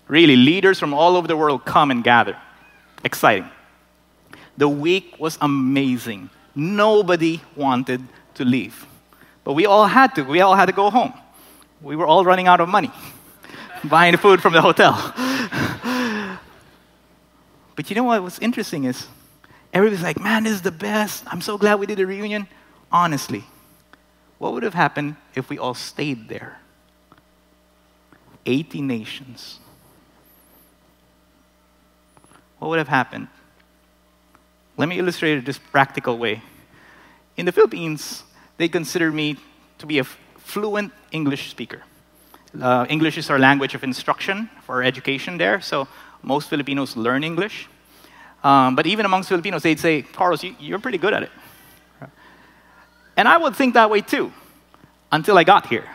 Really, 0.08 0.36
leaders 0.36 0.80
from 0.80 0.94
all 0.94 1.16
over 1.16 1.28
the 1.28 1.38
world 1.38 1.66
come 1.66 1.92
and 1.92 2.04
gather. 2.04 2.38
Exciting. 3.04 3.50
The 4.58 4.70
week 4.70 5.16
was 5.20 5.38
amazing. 5.42 6.30
Nobody 6.56 7.42
wanted 7.56 8.02
to 8.36 8.46
leave. 8.46 8.86
But 9.44 9.54
we 9.54 9.66
all 9.66 9.88
had 9.88 10.16
to. 10.16 10.24
We 10.24 10.42
all 10.42 10.56
had 10.56 10.68
to 10.68 10.72
go 10.72 10.90
home. 10.90 11.14
We 11.82 11.96
were 11.96 12.08
all 12.08 12.24
running 12.24 12.48
out 12.48 12.62
of 12.62 12.70
money 12.70 12.92
buying 13.84 14.18
food 14.18 14.42
from 14.42 14.54
the 14.54 14.62
hotel. 14.62 14.94
but 17.76 17.90
you 17.90 17.96
know 17.96 18.04
what 18.04 18.24
was 18.24 18.40
interesting 18.40 18.86
is 18.86 19.08
everybody's 19.74 20.04
like, 20.04 20.20
man, 20.20 20.44
this 20.44 20.54
is 20.54 20.62
the 20.62 20.72
best. 20.72 21.24
I'm 21.28 21.42
so 21.42 21.58
glad 21.58 21.80
we 21.80 21.86
did 21.86 22.00
a 22.00 22.08
reunion. 22.08 22.48
Honestly, 22.92 23.44
what 24.38 24.54
would 24.54 24.64
have 24.64 24.74
happened 24.74 25.18
if 25.36 25.50
we 25.50 25.58
all 25.58 25.74
stayed 25.74 26.30
there? 26.30 26.60
80 28.46 28.82
nations. 28.82 29.60
What 32.60 32.70
would 32.70 32.80
have 32.80 32.88
happened? 32.88 33.28
Let 34.78 34.90
me 34.90 34.98
illustrate 35.00 35.38
it 35.38 35.46
this 35.46 35.58
practical 35.58 36.18
way. 36.18 36.42
In 37.38 37.46
the 37.46 37.52
Philippines, 37.52 38.24
they 38.58 38.68
consider 38.70 39.12
me 39.12 39.38
to 39.78 39.86
be 39.86 40.00
a 40.00 40.04
fluent 40.04 40.92
English 41.12 41.50
speaker. 41.50 41.84
Uh, 42.62 42.86
English 42.90 43.18
is 43.18 43.30
our 43.30 43.40
language 43.40 43.76
of 43.76 43.84
instruction 43.84 44.50
for 44.66 44.84
education 44.84 45.38
there, 45.38 45.62
so 45.62 45.88
most 46.22 46.50
Filipinos 46.50 46.96
learn 46.96 47.24
English. 47.24 47.68
Um, 48.44 48.76
but 48.76 48.86
even 48.86 49.06
amongst 49.06 49.30
Filipinos, 49.30 49.64
they'd 49.64 49.80
say, 49.80 50.02
Carlos, 50.02 50.44
you, 50.44 50.56
you're 50.60 50.80
pretty 50.80 50.98
good 50.98 51.14
at 51.14 51.24
it. 51.24 51.32
And 53.18 53.28
I 53.28 53.38
would 53.38 53.56
think 53.56 53.74
that 53.74 53.90
way 53.90 54.02
too, 54.02 54.32
until 55.12 55.38
I 55.38 55.44
got 55.44 55.68
here. 55.68 55.86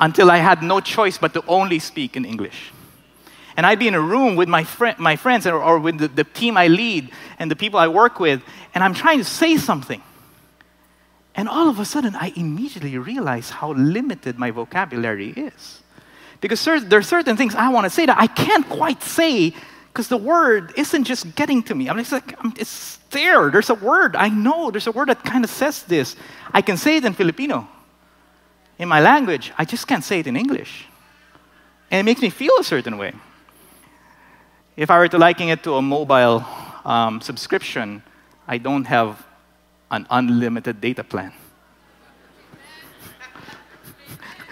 until 0.00 0.30
I 0.30 0.38
had 0.38 0.62
no 0.62 0.80
choice 0.80 1.18
but 1.18 1.32
to 1.34 1.42
only 1.46 1.78
speak 1.78 2.16
in 2.16 2.24
English. 2.24 2.72
And 3.58 3.66
I'd 3.66 3.80
be 3.80 3.88
in 3.88 3.94
a 3.94 4.00
room 4.00 4.36
with 4.36 4.48
my, 4.48 4.64
my 4.98 5.16
friends 5.16 5.44
or, 5.44 5.60
or 5.60 5.80
with 5.80 5.98
the, 5.98 6.06
the 6.06 6.22
team 6.22 6.56
I 6.56 6.68
lead 6.68 7.10
and 7.40 7.50
the 7.50 7.56
people 7.56 7.80
I 7.80 7.88
work 7.88 8.20
with, 8.20 8.40
and 8.72 8.84
I'm 8.84 8.94
trying 8.94 9.18
to 9.18 9.24
say 9.24 9.56
something. 9.56 10.00
And 11.34 11.48
all 11.48 11.68
of 11.68 11.80
a 11.80 11.84
sudden, 11.84 12.14
I 12.14 12.32
immediately 12.36 12.96
realize 12.98 13.50
how 13.50 13.72
limited 13.72 14.38
my 14.38 14.52
vocabulary 14.52 15.30
is. 15.30 15.82
Because 16.40 16.64
there 16.64 17.00
are 17.00 17.02
certain 17.02 17.36
things 17.36 17.56
I 17.56 17.70
want 17.70 17.82
to 17.86 17.90
say 17.90 18.06
that 18.06 18.16
I 18.16 18.28
can't 18.28 18.68
quite 18.68 19.02
say 19.02 19.52
because 19.88 20.06
the 20.06 20.16
word 20.16 20.72
isn't 20.76 21.02
just 21.02 21.34
getting 21.34 21.64
to 21.64 21.74
me. 21.74 21.90
I'm 21.90 21.98
just 21.98 22.12
like, 22.12 22.38
it's 22.60 22.98
there. 23.10 23.50
There's 23.50 23.70
a 23.70 23.74
word. 23.74 24.14
I 24.14 24.28
know 24.28 24.70
there's 24.70 24.86
a 24.86 24.92
word 24.92 25.08
that 25.08 25.24
kind 25.24 25.42
of 25.42 25.50
says 25.50 25.82
this. 25.82 26.14
I 26.54 26.62
can 26.62 26.76
say 26.76 26.98
it 26.98 27.04
in 27.04 27.12
Filipino, 27.12 27.68
in 28.78 28.86
my 28.86 29.00
language. 29.00 29.50
I 29.58 29.64
just 29.64 29.88
can't 29.88 30.04
say 30.04 30.20
it 30.20 30.28
in 30.28 30.36
English. 30.36 30.86
And 31.90 31.98
it 31.98 32.04
makes 32.04 32.22
me 32.22 32.30
feel 32.30 32.52
a 32.60 32.62
certain 32.62 32.98
way. 32.98 33.14
If 34.78 34.90
I 34.90 34.98
were 34.98 35.08
to 35.08 35.18
liken 35.18 35.48
it 35.48 35.64
to 35.64 35.74
a 35.74 35.82
mobile 35.82 36.46
um, 36.84 37.20
subscription, 37.20 38.00
I 38.46 38.58
don't 38.58 38.84
have 38.84 39.26
an 39.90 40.06
unlimited 40.08 40.80
data 40.80 41.02
plan. 41.02 41.32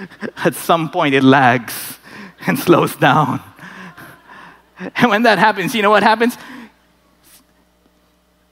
At 0.44 0.56
some 0.56 0.90
point, 0.90 1.14
it 1.14 1.22
lags 1.22 2.00
and 2.46 2.58
slows 2.58 2.96
down. 2.96 3.40
And 4.96 5.10
when 5.10 5.22
that 5.22 5.38
happens, 5.38 5.74
you 5.74 5.80
know 5.80 5.90
what 5.90 6.02
happens? 6.02 6.36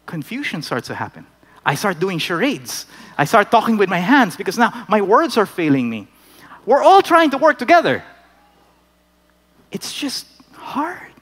Confusion 0.06 0.62
starts 0.62 0.86
to 0.86 0.94
happen. 0.94 1.26
I 1.66 1.74
start 1.74 1.98
doing 1.98 2.18
charades. 2.18 2.86
I 3.18 3.26
start 3.26 3.50
talking 3.50 3.76
with 3.76 3.90
my 3.90 3.98
hands 3.98 4.36
because 4.36 4.56
now 4.56 4.86
my 4.88 5.02
words 5.02 5.36
are 5.36 5.44
failing 5.44 5.90
me. 5.90 6.06
We're 6.64 6.82
all 6.82 7.02
trying 7.02 7.30
to 7.32 7.36
work 7.36 7.58
together. 7.58 8.02
It's 9.70 9.92
just 9.92 10.24
hard. 10.52 11.13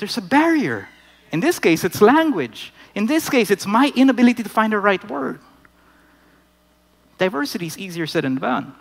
There's 0.00 0.16
a 0.16 0.22
barrier. 0.22 0.88
In 1.30 1.40
this 1.40 1.58
case, 1.58 1.84
it's 1.84 2.00
language. 2.00 2.72
In 2.94 3.06
this 3.06 3.28
case, 3.28 3.50
it's 3.50 3.66
my 3.66 3.92
inability 3.94 4.42
to 4.42 4.48
find 4.48 4.72
the 4.72 4.78
right 4.78 5.08
word. 5.08 5.38
Diversity 7.18 7.66
is 7.66 7.76
easier 7.76 8.06
said 8.06 8.24
than 8.24 8.36
done. 8.36 8.74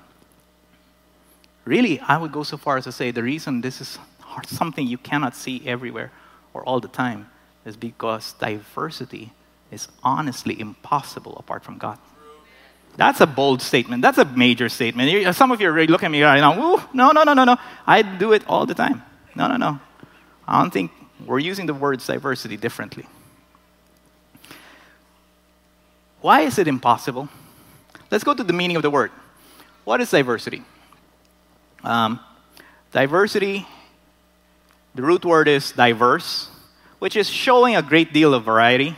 Really, 1.66 2.00
I 2.00 2.18
would 2.18 2.32
go 2.32 2.44
so 2.44 2.56
far 2.56 2.78
as 2.78 2.86
to 2.86 2.94
say 2.94 3.12
the 3.12 3.22
reason 3.22 3.60
this 3.60 3.82
is 3.82 4.00
something 4.48 4.88
you 4.88 4.98
cannot 4.98 5.36
see 5.36 5.62
everywhere 5.68 6.12
or 6.54 6.64
all 6.64 6.80
the 6.80 6.88
time 6.88 7.30
is 7.66 7.76
because 7.76 8.34
diversity 8.40 9.34
is 9.72 9.90
honestly 10.02 10.58
impossible 10.60 11.36
apart 11.38 11.66
from 11.66 11.78
God. 11.78 12.00
That's 12.96 13.20
a 13.20 13.28
bold 13.28 13.62
statement. 13.62 14.02
That's 14.02 14.18
a 14.18 14.26
major 14.26 14.70
statement. 14.70 15.28
Uh, 15.28 15.34
some 15.34 15.52
of 15.52 15.60
you 15.60 15.70
are 15.70 15.86
looking 15.86 16.08
at 16.08 16.12
me 16.12 16.24
right 16.24 16.40
now. 16.40 16.58
Ooh, 16.58 16.82
no, 16.94 17.12
no, 17.12 17.24
no, 17.24 17.34
no, 17.34 17.44
no. 17.44 17.58
I 17.86 18.04
do 18.04 18.32
it 18.32 18.44
all 18.48 18.66
the 18.66 18.74
time. 18.74 19.04
No, 19.36 19.48
no, 19.48 19.58
no. 19.58 19.80
I 20.48 20.62
don't 20.62 20.72
think 20.72 20.92
we're 21.26 21.40
using 21.40 21.66
the 21.66 21.74
words 21.74 22.08
diversity 22.08 22.58
differently. 22.58 23.06
Why 26.22 26.42
is 26.42 26.58
it 26.58 26.68
impossible? 26.68 27.30
Let's 28.12 28.24
go 28.24 28.34
to 28.34 28.44
the 28.44 28.54
meaning 28.54 28.76
of 28.76 28.82
the 28.82 28.90
word. 28.90 29.12
What 29.86 30.02
is 30.02 30.12
diversity? 30.12 30.64
Um, 31.84 32.20
diversity, 32.92 33.66
the 34.96 35.02
root 35.02 35.24
word 35.24 35.48
is 35.48 35.72
diverse, 35.72 36.50
which 37.00 37.16
is 37.16 37.30
showing 37.30 37.76
a 37.76 37.82
great 37.82 38.12
deal 38.12 38.34
of 38.34 38.44
variety. 38.44 38.96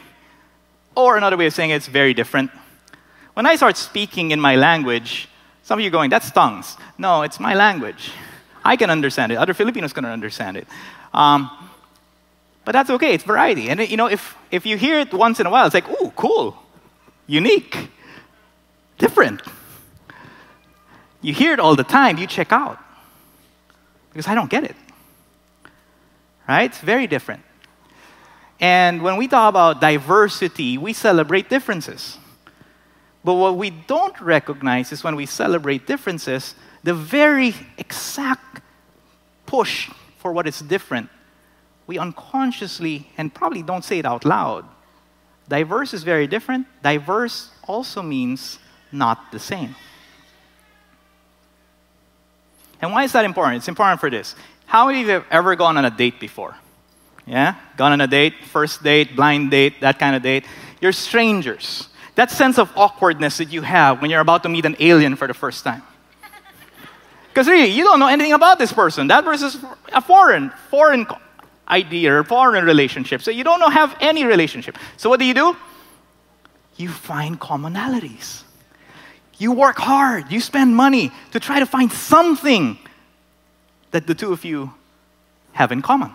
Or 0.96 1.18
another 1.18 1.38
way 1.38 1.46
of 1.46 1.54
saying 1.54 1.70
it, 1.70 1.76
it's 1.76 1.88
very 1.88 2.14
different. 2.14 2.52
When 3.34 3.46
I 3.46 3.56
start 3.56 3.78
speaking 3.78 4.32
in 4.32 4.40
my 4.40 4.56
language, 4.56 5.30
some 5.64 5.80
of 5.80 5.84
you 5.84 5.90
are 5.90 5.92
going, 5.92 6.10
that's 6.10 6.32
tongues. 6.32 6.76
No, 6.98 7.22
it's 7.22 7.40
my 7.40 7.54
language. 7.54 8.12
I 8.64 8.76
can 8.76 8.90
understand 8.90 9.32
it. 9.32 9.36
Other 9.36 9.54
Filipinos 9.54 9.94
can 9.94 10.06
understand 10.06 10.58
it. 10.58 10.68
Um, 11.14 11.50
but 12.66 12.74
that's 12.74 12.90
okay. 12.90 13.14
It's 13.14 13.24
variety. 13.24 13.70
And 13.70 13.80
you 13.80 13.98
know, 13.98 14.08
if, 14.08 14.36
if 14.52 14.66
you 14.66 14.78
hear 14.78 15.00
it 15.00 15.14
once 15.14 15.40
in 15.40 15.46
a 15.46 15.50
while, 15.50 15.66
it's 15.66 15.74
like, 15.74 15.90
ooh, 15.90 16.12
cool 16.16 16.58
unique, 17.32 17.90
different. 18.98 19.42
You 21.22 21.34
hear 21.34 21.54
it 21.54 21.60
all 21.60 21.76
the 21.76 21.84
time, 21.84 22.18
you 22.18 22.28
check 22.28 22.52
out. 22.52 22.78
Because 24.10 24.28
I 24.28 24.36
don't 24.36 24.50
get 24.50 24.66
it. 24.66 24.76
Right? 26.48 26.66
It's 26.66 26.80
very 26.80 27.08
different. 27.08 27.44
And 28.60 29.02
when 29.02 29.16
we 29.16 29.28
talk 29.28 29.50
about 29.50 29.80
diversity, 29.80 30.78
we 30.78 30.92
celebrate 30.92 31.50
differences. 31.50 32.18
But 33.24 33.36
what 33.36 33.56
we 33.56 33.70
don't 33.70 34.20
recognize 34.20 34.92
is 34.92 35.04
when 35.04 35.16
we 35.16 35.26
celebrate 35.26 35.88
differences, 35.88 36.56
the 36.84 36.94
very 36.94 37.56
exact 37.78 38.62
push 39.46 39.90
for 40.18 40.34
what 40.34 40.48
is 40.48 40.60
different, 40.60 41.10
we 41.88 41.98
unconsciously 41.98 43.08
and 43.18 43.34
probably 43.34 43.64
don't 43.64 43.84
say 43.84 44.00
it 44.00 44.06
out 44.06 44.26
loud. 44.26 44.66
Diverse 45.48 45.94
is 45.94 46.04
very 46.04 46.28
different. 46.28 46.68
Diverse 46.82 47.50
also 47.68 48.02
means 48.02 48.60
not 48.92 49.32
the 49.32 49.40
same. 49.40 49.76
And 52.82 52.92
why 52.92 53.04
is 53.04 53.12
that 53.12 53.26
important? 53.26 53.58
It's 53.58 53.68
important 53.68 54.00
for 54.00 54.10
this. 54.10 54.36
How 54.66 54.88
many 54.88 55.02
of 55.02 55.08
you 55.08 55.14
have 55.14 55.26
ever 55.30 55.56
gone 55.56 55.78
on 55.78 55.86
a 55.86 55.92
date 55.92 56.20
before? 56.20 56.56
Yeah? 57.28 57.56
Gone 57.78 57.92
on 57.92 58.02
a 58.02 58.08
date, 58.08 58.34
first 58.46 58.84
date, 58.84 59.16
blind 59.16 59.52
date, 59.52 59.82
that 59.82 60.00
kind 60.00 60.16
of 60.16 60.24
date. 60.24 60.46
You're 60.80 60.92
strangers. 60.92 61.90
That 62.16 62.32
sense 62.32 62.58
of 62.58 62.72
awkwardness 62.76 63.38
that 63.38 63.52
you 63.52 63.62
have 63.62 64.02
when 64.02 64.10
you're 64.10 64.22
about 64.22 64.44
to 64.44 64.50
meet 64.50 64.66
an 64.66 64.76
alien 64.80 65.16
for 65.16 65.28
the 65.28 65.34
first 65.34 65.64
time. 65.64 65.84
Because 67.30 67.48
really, 67.48 67.70
you 67.70 67.84
don't 67.84 68.00
know 68.00 68.08
anything 68.08 68.34
about 68.34 68.60
this 68.60 68.74
person. 68.74 69.08
That 69.08 69.24
person's 69.24 69.58
a 69.94 70.02
foreign, 70.02 70.50
foreign 70.70 71.06
idea 71.72 72.14
or 72.14 72.24
foreign 72.24 72.66
relationship. 72.66 73.22
So 73.22 73.32
you 73.32 73.44
don't 73.44 73.60
know, 73.60 73.70
have 73.70 73.96
any 74.02 74.26
relationship. 74.26 74.78
So 74.98 75.10
what 75.10 75.20
do 75.20 75.26
you 75.26 75.34
do? 75.34 75.56
You 76.76 76.90
find 76.90 77.40
commonalities. 77.40 78.44
You 79.38 79.54
work 79.54 79.78
hard, 79.78 80.32
you 80.32 80.40
spend 80.40 80.76
money 80.76 81.12
to 81.32 81.40
try 81.40 81.60
to 81.60 81.66
find 81.66 81.92
something 81.92 82.78
that 83.90 84.06
the 84.06 84.14
two 84.14 84.32
of 84.32 84.46
you 84.46 84.72
have 85.54 85.72
in 85.72 85.82
common. 85.82 86.12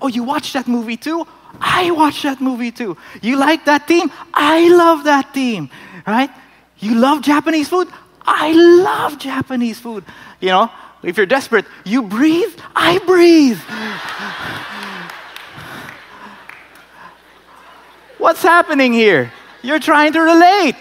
Oh, 0.00 0.06
you 0.06 0.22
watch 0.22 0.52
that 0.52 0.68
movie 0.68 0.96
too? 0.96 1.26
I 1.60 1.90
watch 1.90 2.22
that 2.22 2.40
movie 2.40 2.70
too. 2.70 2.96
You 3.20 3.36
like 3.36 3.64
that 3.64 3.88
team? 3.88 4.12
I 4.32 4.68
love 4.68 5.04
that 5.04 5.34
team, 5.34 5.70
right? 6.06 6.30
You 6.78 6.94
love 6.94 7.22
Japanese 7.22 7.68
food? 7.68 7.88
I 8.22 8.52
love 8.52 9.18
Japanese 9.18 9.80
food. 9.80 10.04
You 10.40 10.50
know, 10.50 10.70
if 11.02 11.16
you're 11.16 11.26
desperate, 11.26 11.64
you 11.84 12.02
breathe? 12.02 12.58
I 12.74 12.98
breathe. 12.98 13.60
What's 18.18 18.42
happening 18.42 18.92
here? 18.92 19.32
You're 19.62 19.78
trying 19.78 20.12
to 20.14 20.20
relate. 20.20 20.74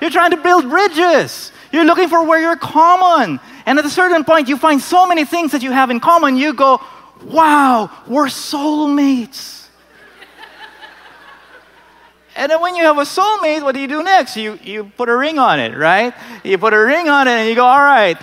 You're 0.00 0.10
trying 0.10 0.32
to 0.32 0.36
build 0.36 0.68
bridges. 0.68 1.52
You're 1.70 1.84
looking 1.84 2.08
for 2.08 2.24
where 2.24 2.40
you're 2.40 2.56
common. 2.56 3.40
And 3.66 3.78
at 3.78 3.84
a 3.84 3.90
certain 3.90 4.24
point, 4.24 4.48
you 4.48 4.56
find 4.56 4.80
so 4.80 5.06
many 5.06 5.24
things 5.24 5.52
that 5.52 5.62
you 5.62 5.70
have 5.70 5.90
in 5.90 6.00
common, 6.00 6.36
you 6.36 6.52
go, 6.52 6.80
wow, 7.24 7.88
we're 8.08 8.26
soulmates. 8.26 9.68
and 12.36 12.50
then 12.50 12.60
when 12.60 12.74
you 12.74 12.82
have 12.82 12.98
a 12.98 13.02
soulmate, 13.02 13.62
what 13.62 13.74
do 13.74 13.80
you 13.80 13.86
do 13.86 14.02
next? 14.02 14.36
You, 14.36 14.58
you 14.62 14.84
put 14.84 15.08
a 15.08 15.16
ring 15.16 15.38
on 15.38 15.60
it, 15.60 15.76
right? 15.76 16.12
You 16.42 16.58
put 16.58 16.74
a 16.74 16.78
ring 16.78 17.08
on 17.08 17.28
it 17.28 17.32
and 17.32 17.48
you 17.48 17.54
go, 17.54 17.64
all 17.64 17.78
right, 17.78 18.20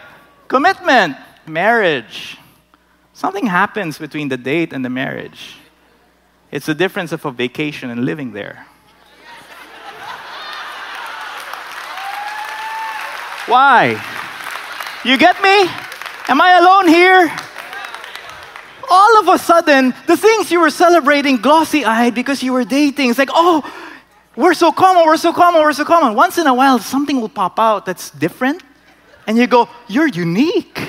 commitment, 0.50 1.16
marriage. 1.50 2.38
Something 3.14 3.48
happens 3.48 3.98
between 3.98 4.30
the 4.30 4.38
date 4.38 4.72
and 4.72 4.86
the 4.86 4.90
marriage. 4.90 5.56
It's 6.52 6.66
the 6.66 6.76
difference 6.76 7.12
of 7.12 7.26
a 7.26 7.32
vacation 7.32 7.90
and 7.90 8.06
living 8.06 8.32
there. 8.32 8.66
Why? 13.48 14.02
You 15.04 15.18
get 15.18 15.42
me? 15.42 15.70
Am 16.28 16.40
I 16.40 16.60
alone 16.60 16.88
here? 16.88 17.36
All 18.92 19.20
of 19.20 19.28
a 19.28 19.38
sudden, 19.38 19.94
the 20.08 20.18
things 20.18 20.52
you 20.52 20.60
were 20.60 20.70
celebrating 20.70 21.38
glossy 21.38 21.86
eyed 21.86 22.16
because 22.16 22.42
you 22.42 22.54
were 22.54 22.64
dating, 22.64 23.10
it's 23.10 23.20
like, 23.20 23.30
oh, 23.32 23.64
we're 24.36 24.54
so 24.54 24.72
common, 24.72 25.06
we're 25.06 25.18
so 25.18 25.34
common, 25.34 25.62
we're 25.62 25.74
so 25.74 25.86
common. 25.86 26.16
Once 26.16 26.38
in 26.38 26.48
a 26.48 26.54
while, 26.54 26.80
something 26.80 27.20
will 27.20 27.30
pop 27.30 27.60
out 27.60 27.86
that's 27.86 28.10
different, 28.12 28.64
and 29.28 29.38
you 29.38 29.48
go, 29.48 29.68
you're 29.88 30.08
unique. 30.08 30.80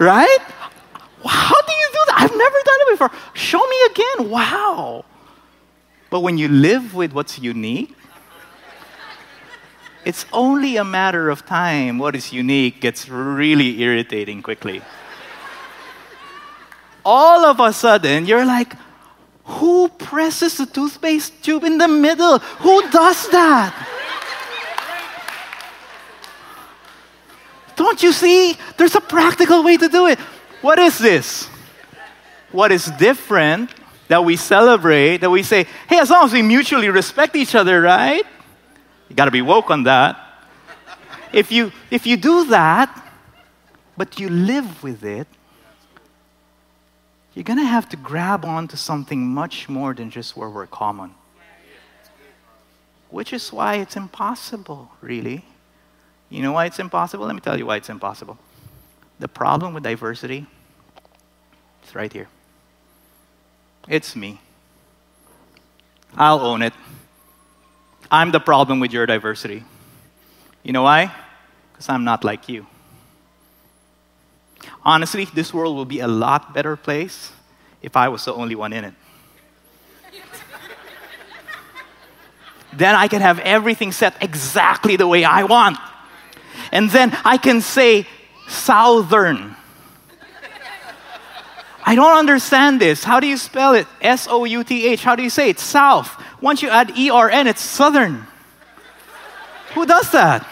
Right? 0.00 0.38
How 1.24 1.60
do 1.60 1.72
you 1.72 1.88
do 1.92 2.02
that? 2.08 2.14
I've 2.16 2.36
never 2.36 2.58
done 2.64 2.80
it 2.80 2.90
before. 2.90 3.10
Show 3.34 3.64
me 3.66 3.76
again. 3.90 4.30
Wow. 4.30 5.04
But 6.08 6.20
when 6.20 6.38
you 6.38 6.48
live 6.48 6.94
with 6.94 7.12
what's 7.12 7.38
unique, 7.38 7.94
it's 10.04 10.24
only 10.32 10.76
a 10.76 10.84
matter 10.84 11.28
of 11.28 11.44
time. 11.44 11.98
What 11.98 12.16
is 12.16 12.32
unique 12.32 12.80
gets 12.80 13.08
really 13.08 13.82
irritating 13.82 14.42
quickly. 14.42 14.82
All 17.04 17.44
of 17.44 17.60
a 17.60 17.72
sudden, 17.72 18.26
you're 18.26 18.44
like, 18.46 18.74
who 19.44 19.88
presses 19.88 20.56
the 20.56 20.66
toothpaste 20.66 21.42
tube 21.44 21.64
in 21.64 21.78
the 21.78 21.88
middle? 21.88 22.38
Who 22.38 22.88
does 22.90 23.28
that? 23.30 23.74
Don't 27.80 28.02
you 28.02 28.12
see? 28.12 28.58
There's 28.76 28.94
a 28.94 29.00
practical 29.00 29.64
way 29.64 29.78
to 29.78 29.88
do 29.88 30.06
it. 30.06 30.18
What 30.60 30.78
is 30.78 30.98
this? 30.98 31.48
What 32.52 32.72
is 32.72 32.90
different 32.98 33.70
that 34.08 34.22
we 34.22 34.36
celebrate, 34.36 35.22
that 35.22 35.30
we 35.30 35.42
say, 35.42 35.64
hey, 35.88 35.98
as 35.98 36.10
long 36.10 36.26
as 36.26 36.32
we 36.34 36.42
mutually 36.42 36.90
respect 36.90 37.34
each 37.36 37.54
other, 37.54 37.80
right? 37.80 38.22
You 39.08 39.16
got 39.16 39.24
to 39.24 39.30
be 39.30 39.40
woke 39.40 39.70
on 39.70 39.84
that. 39.84 40.20
If 41.32 41.50
you, 41.50 41.72
if 41.90 42.06
you 42.06 42.18
do 42.18 42.44
that, 42.50 42.90
but 43.96 44.20
you 44.20 44.28
live 44.28 44.82
with 44.82 45.02
it, 45.02 45.26
you're 47.32 47.44
to 47.44 47.64
have 47.64 47.88
to 47.88 47.96
grab 47.96 48.44
onto 48.44 48.76
something 48.76 49.26
much 49.26 49.70
more 49.70 49.94
than 49.94 50.10
just 50.10 50.36
where 50.36 50.50
we're 50.50 50.66
common. 50.66 51.14
Which 53.08 53.32
is 53.32 53.50
why 53.50 53.76
it's 53.76 53.96
impossible, 53.96 54.90
really. 55.00 55.46
You 56.30 56.42
know 56.42 56.52
why 56.52 56.66
it's 56.66 56.78
impossible? 56.78 57.26
Let 57.26 57.34
me 57.34 57.40
tell 57.40 57.58
you 57.58 57.66
why 57.66 57.76
it's 57.76 57.88
impossible. 57.88 58.38
The 59.18 59.28
problem 59.28 59.74
with 59.74 59.82
diversity 59.82 60.46
is 61.86 61.94
right 61.94 62.12
here. 62.12 62.28
It's 63.88 64.14
me. 64.14 64.40
I'll 66.16 66.40
own 66.40 66.62
it. 66.62 66.72
I'm 68.10 68.30
the 68.30 68.40
problem 68.40 68.80
with 68.80 68.92
your 68.92 69.06
diversity. 69.06 69.64
You 70.62 70.72
know 70.72 70.82
why? 70.82 71.12
Because 71.72 71.88
I'm 71.88 72.04
not 72.04 72.24
like 72.24 72.48
you. 72.48 72.66
Honestly, 74.84 75.24
this 75.26 75.52
world 75.52 75.76
will 75.76 75.84
be 75.84 76.00
a 76.00 76.08
lot 76.08 76.54
better 76.54 76.76
place 76.76 77.32
if 77.82 77.96
I 77.96 78.08
was 78.08 78.24
the 78.24 78.34
only 78.34 78.54
one 78.54 78.72
in 78.72 78.84
it. 78.84 78.94
then 82.72 82.94
I 82.94 83.08
can 83.08 83.20
have 83.20 83.38
everything 83.40 83.90
set 83.92 84.22
exactly 84.22 84.96
the 84.96 85.06
way 85.06 85.24
I 85.24 85.44
want. 85.44 85.78
And 86.72 86.90
then 86.90 87.16
I 87.24 87.36
can 87.36 87.60
say, 87.60 88.06
Southern. 88.48 89.56
I 91.84 91.94
don't 91.94 92.16
understand 92.16 92.80
this. 92.80 93.02
How 93.02 93.20
do 93.20 93.26
you 93.26 93.36
spell 93.36 93.74
it? 93.74 93.86
S 94.00 94.28
O 94.28 94.44
U 94.44 94.62
T 94.62 94.86
H. 94.88 95.02
How 95.02 95.16
do 95.16 95.22
you 95.22 95.30
say 95.30 95.50
it? 95.50 95.58
South. 95.58 96.22
Once 96.40 96.62
you 96.62 96.68
add 96.68 96.96
E 96.96 97.10
R 97.10 97.30
N, 97.30 97.46
it's 97.46 97.62
Southern. 97.62 98.26
Who 99.74 99.86
does 99.86 100.10
that? 100.12 100.42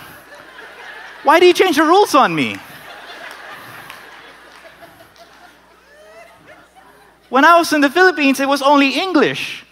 Why 1.22 1.40
do 1.40 1.46
you 1.46 1.52
change 1.52 1.76
the 1.76 1.84
rules 1.84 2.14
on 2.14 2.34
me? 2.34 2.56
When 7.28 7.44
I 7.44 7.58
was 7.58 7.72
in 7.72 7.82
the 7.82 7.90
Philippines, 7.90 8.40
it 8.40 8.48
was 8.48 8.62
only 8.62 8.98
English. 8.98 9.64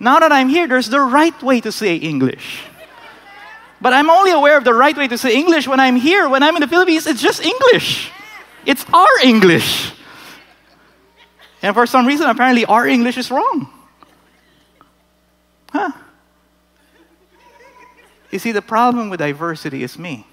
Now 0.00 0.18
that 0.18 0.32
I'm 0.32 0.48
here, 0.48 0.66
there's 0.66 0.88
the 0.88 1.00
right 1.00 1.40
way 1.42 1.60
to 1.60 1.70
say 1.70 1.96
English. 1.96 2.64
But 3.80 3.92
I'm 3.92 4.08
only 4.08 4.30
aware 4.30 4.56
of 4.56 4.64
the 4.64 4.74
right 4.74 4.96
way 4.96 5.08
to 5.08 5.18
say 5.18 5.34
English 5.34 5.68
when 5.68 5.80
I'm 5.80 5.96
here. 5.96 6.28
When 6.28 6.42
I'm 6.42 6.54
in 6.56 6.60
the 6.60 6.68
Philippines, 6.68 7.06
it's 7.06 7.20
just 7.20 7.44
English. 7.44 8.10
It's 8.64 8.84
our 8.92 9.18
English. 9.22 9.92
And 11.62 11.74
for 11.74 11.86
some 11.86 12.06
reason, 12.06 12.28
apparently, 12.28 12.64
our 12.64 12.86
English 12.86 13.18
is 13.18 13.30
wrong. 13.30 13.68
Huh? 15.72 15.92
You 18.30 18.38
see, 18.38 18.52
the 18.52 18.62
problem 18.62 19.08
with 19.10 19.20
diversity 19.20 19.82
is 19.82 19.98
me. 19.98 20.26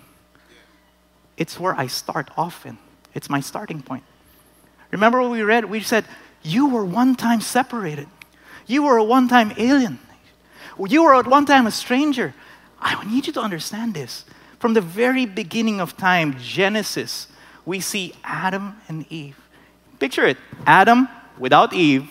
It's 1.38 1.60
where 1.60 1.76
I 1.76 1.88
start 1.88 2.30
often, 2.38 2.78
it's 3.14 3.30
my 3.30 3.40
starting 3.40 3.82
point. 3.82 4.04
Remember 4.92 5.22
what 5.22 5.32
we 5.32 5.42
read? 5.42 5.66
We 5.66 5.82
said, 5.82 6.06
You 6.44 6.70
were 6.70 6.86
one 6.86 7.16
time 7.16 7.42
separated, 7.42 8.08
you 8.68 8.84
were 8.84 8.98
a 8.98 9.04
one 9.04 9.28
time 9.28 9.54
alien, 9.58 10.00
you 10.88 11.04
were 11.04 11.16
at 11.16 11.28
one 11.28 11.46
time 11.46 11.66
a 11.66 11.72
stranger. 11.72 12.34
I 12.84 13.04
need 13.06 13.26
you 13.28 13.34
to 13.34 13.42
understand 13.42 13.94
this. 13.94 14.26
From 14.60 14.74
the 14.74 14.82
very 14.82 15.26
beginning 15.26 15.80
of 15.80 15.98
time, 15.98 16.38
Genesis, 16.40 17.28
we 17.66 17.80
see 17.80 18.14
Adam 18.24 18.76
and 18.88 19.06
Eve. 19.10 19.40
Picture 20.00 20.26
it 20.26 20.38
Adam 20.66 21.08
without 21.40 21.74
Eve, 21.74 22.08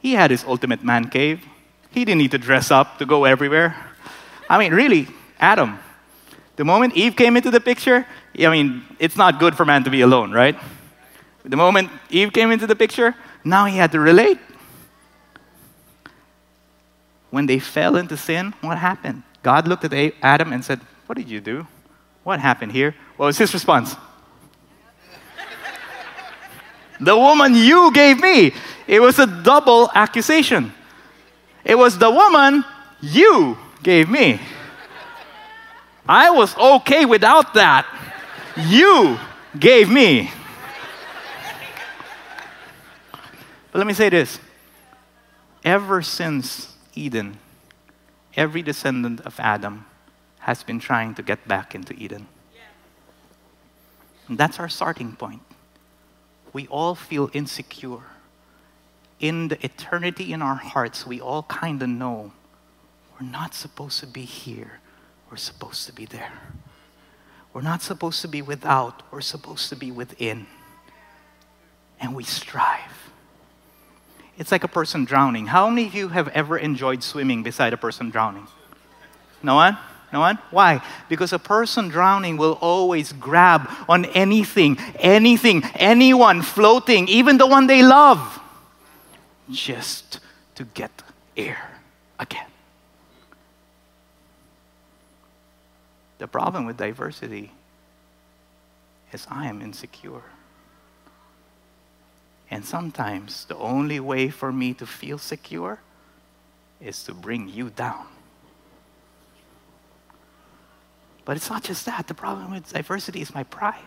he 0.00 0.14
had 0.14 0.30
his 0.30 0.44
ultimate 0.44 0.82
man 0.82 1.08
cave. 1.08 1.44
He 1.90 2.04
didn't 2.04 2.18
need 2.18 2.30
to 2.30 2.38
dress 2.38 2.70
up 2.70 2.98
to 2.98 3.06
go 3.06 3.24
everywhere. 3.24 3.76
I 4.48 4.58
mean, 4.58 4.72
really, 4.72 5.06
Adam. 5.38 5.78
The 6.56 6.64
moment 6.64 6.96
Eve 6.96 7.16
came 7.16 7.36
into 7.36 7.50
the 7.50 7.60
picture, 7.60 8.06
I 8.38 8.48
mean, 8.48 8.82
it's 8.98 9.16
not 9.16 9.38
good 9.38 9.56
for 9.56 9.64
man 9.64 9.84
to 9.84 9.90
be 9.90 10.00
alone, 10.00 10.32
right? 10.32 10.58
The 11.44 11.56
moment 11.56 11.90
Eve 12.10 12.32
came 12.32 12.50
into 12.50 12.66
the 12.66 12.76
picture, 12.76 13.14
now 13.44 13.64
he 13.66 13.76
had 13.76 13.92
to 13.92 14.00
relate. 14.00 14.38
When 17.30 17.46
they 17.46 17.58
fell 17.58 17.96
into 17.96 18.16
sin, 18.16 18.54
what 18.60 18.78
happened? 18.78 19.22
God 19.42 19.66
looked 19.66 19.84
at 19.84 20.14
Adam 20.22 20.52
and 20.52 20.64
said, 20.64 20.80
What 21.06 21.16
did 21.16 21.28
you 21.28 21.40
do? 21.40 21.66
What 22.24 22.40
happened 22.40 22.72
here? 22.72 22.94
What 23.16 23.26
was 23.26 23.38
his 23.38 23.54
response? 23.54 23.96
the 27.00 27.16
woman 27.16 27.54
you 27.54 27.90
gave 27.92 28.20
me. 28.20 28.52
It 28.86 29.00
was 29.00 29.18
a 29.18 29.26
double 29.26 29.90
accusation. 29.94 30.72
It 31.64 31.76
was 31.76 31.96
the 31.96 32.10
woman 32.10 32.64
you 33.00 33.56
gave 33.82 34.08
me. 34.10 34.40
I 36.06 36.30
was 36.30 36.56
okay 36.56 37.04
without 37.04 37.54
that. 37.54 37.86
You 38.56 39.18
gave 39.58 39.88
me. 39.88 40.30
But 43.72 43.78
let 43.78 43.86
me 43.86 43.94
say 43.94 44.08
this 44.08 44.38
ever 45.64 46.02
since 46.02 46.69
Eden, 47.00 47.38
every 48.36 48.60
descendant 48.60 49.20
of 49.22 49.40
Adam 49.40 49.86
has 50.40 50.62
been 50.62 50.78
trying 50.78 51.14
to 51.14 51.22
get 51.22 51.48
back 51.48 51.74
into 51.74 51.94
Eden. 51.94 52.26
And 54.28 54.38
that's 54.38 54.60
our 54.60 54.68
starting 54.68 55.16
point. 55.16 55.42
We 56.52 56.66
all 56.68 56.94
feel 56.94 57.30
insecure. 57.32 58.02
In 59.18 59.48
the 59.48 59.64
eternity 59.64 60.32
in 60.32 60.40
our 60.40 60.54
hearts, 60.54 61.06
we 61.06 61.20
all 61.20 61.42
kind 61.44 61.82
of 61.82 61.88
know 61.88 62.32
we're 63.18 63.26
not 63.26 63.54
supposed 63.54 64.00
to 64.00 64.06
be 64.06 64.22
here, 64.22 64.80
we're 65.30 65.36
supposed 65.36 65.86
to 65.86 65.92
be 65.92 66.04
there. 66.04 66.32
We're 67.52 67.62
not 67.62 67.82
supposed 67.82 68.22
to 68.22 68.28
be 68.28 68.42
without, 68.42 69.02
we're 69.10 69.20
supposed 69.20 69.68
to 69.70 69.76
be 69.76 69.90
within. 69.90 70.46
And 71.98 72.14
we 72.14 72.24
strive. 72.24 73.09
It's 74.40 74.50
like 74.50 74.64
a 74.64 74.68
person 74.68 75.04
drowning. 75.04 75.48
How 75.48 75.68
many 75.68 75.86
of 75.86 75.94
you 75.94 76.08
have 76.08 76.28
ever 76.28 76.56
enjoyed 76.56 77.02
swimming 77.02 77.42
beside 77.42 77.74
a 77.74 77.76
person 77.76 78.08
drowning? 78.08 78.48
No 79.42 79.54
one? 79.54 79.76
No 80.14 80.20
one? 80.20 80.38
Why? 80.50 80.82
Because 81.10 81.34
a 81.34 81.38
person 81.38 81.88
drowning 81.88 82.38
will 82.38 82.54
always 82.62 83.12
grab 83.12 83.68
on 83.86 84.06
anything, 84.06 84.78
anything, 84.98 85.62
anyone 85.74 86.40
floating, 86.40 87.06
even 87.08 87.36
the 87.36 87.46
one 87.46 87.66
they 87.66 87.82
love, 87.82 88.40
just 89.50 90.20
to 90.54 90.64
get 90.64 90.90
air 91.36 91.78
again. 92.18 92.48
The 96.16 96.26
problem 96.26 96.64
with 96.64 96.78
diversity 96.78 97.52
is 99.12 99.26
I 99.30 99.48
am 99.48 99.60
insecure. 99.60 100.22
And 102.50 102.64
sometimes 102.64 103.44
the 103.44 103.56
only 103.56 104.00
way 104.00 104.28
for 104.28 104.52
me 104.52 104.74
to 104.74 104.86
feel 104.86 105.18
secure 105.18 105.78
is 106.80 107.04
to 107.04 107.14
bring 107.14 107.48
you 107.48 107.70
down. 107.70 108.06
But 111.24 111.36
it's 111.36 111.48
not 111.48 111.62
just 111.62 111.86
that. 111.86 112.08
The 112.08 112.14
problem 112.14 112.50
with 112.50 112.72
diversity 112.72 113.20
is 113.20 113.32
my 113.32 113.44
pride. 113.44 113.78